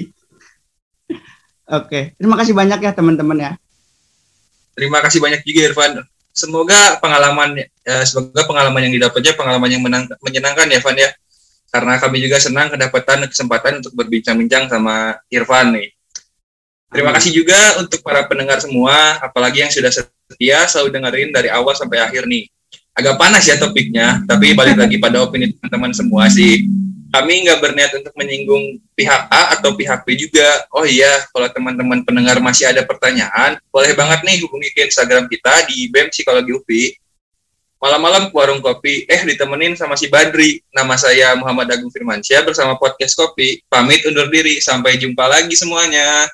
Oke, 1.72 2.16
terima 2.20 2.36
kasih 2.36 2.51
banyak 2.51 2.80
ya 2.84 2.91
teman-teman 2.91 3.38
ya. 3.39 3.51
Terima 4.76 4.99
kasih 4.99 5.24
banyak 5.24 5.43
juga 5.47 5.59
Irfan. 5.72 5.91
Semoga 6.32 6.99
pengalaman 6.99 7.59
ya, 7.59 8.03
semoga 8.07 8.43
pengalaman 8.47 8.88
yang 8.88 8.93
didapatnya 8.95 9.36
pengalaman 9.36 9.70
yang 9.72 9.84
menang, 9.84 10.03
menyenangkan 10.24 10.68
ya 10.68 10.80
Irfan 10.80 10.99
ya. 10.99 11.09
Karena 11.72 11.95
kami 11.95 12.20
juga 12.20 12.36
senang 12.43 12.68
kedapatan 12.68 13.24
kesempatan 13.32 13.80
untuk 13.80 13.95
berbincang-bincang 13.95 14.68
sama 14.68 15.16
Irfan 15.32 15.76
nih. 15.80 15.95
Terima 16.91 17.16
kasih 17.16 17.32
juga 17.32 17.80
untuk 17.80 18.03
para 18.03 18.28
pendengar 18.28 18.59
semua, 18.59 19.16
apalagi 19.24 19.64
yang 19.64 19.72
sudah 19.72 19.88
setia 19.88 20.68
selalu 20.68 20.91
dengerin 20.91 21.32
dari 21.32 21.47
awal 21.47 21.72
sampai 21.72 22.03
akhir 22.03 22.28
nih. 22.28 22.51
Agak 22.91 23.16
panas 23.16 23.47
ya 23.47 23.55
topiknya, 23.55 24.28
tapi 24.28 24.51
balik 24.51 24.76
lagi 24.76 24.99
pada 24.99 25.24
opini 25.24 25.55
teman-teman 25.55 25.95
semua 25.95 26.28
sih 26.28 26.68
kami 27.12 27.43
nggak 27.43 27.59
berniat 27.59 27.91
untuk 27.99 28.16
menyinggung 28.16 28.80
pihak 28.95 29.28
A 29.28 29.59
atau 29.59 29.76
pihak 29.76 30.07
B 30.07 30.16
juga. 30.16 30.64
Oh 30.72 30.88
iya, 30.88 31.28
kalau 31.36 31.51
teman-teman 31.51 32.07
pendengar 32.07 32.39
masih 32.39 32.72
ada 32.72 32.88
pertanyaan, 32.88 33.59
boleh 33.68 33.91
banget 33.91 34.24
nih 34.24 34.39
hubungi 34.47 34.72
ke 34.72 34.88
Instagram 34.88 35.28
kita 35.28 35.68
di 35.68 35.91
BEM 35.91 36.07
Psikologi 36.07 36.55
UPI. 36.55 36.86
Malam-malam 37.82 38.30
ke 38.30 38.36
warung 38.38 38.62
kopi, 38.62 39.09
eh 39.09 39.22
ditemenin 39.26 39.74
sama 39.76 39.97
si 39.97 40.05
Badri. 40.05 40.62
Nama 40.70 40.95
saya 40.95 41.34
Muhammad 41.36 41.66
Agung 41.74 41.89
Firmansyah 41.89 42.45
bersama 42.45 42.78
Podcast 42.78 43.18
Kopi. 43.18 43.59
Pamit 43.68 44.05
undur 44.05 44.30
diri, 44.30 44.62
sampai 44.62 45.01
jumpa 45.01 45.26
lagi 45.26 45.57
semuanya. 45.57 46.30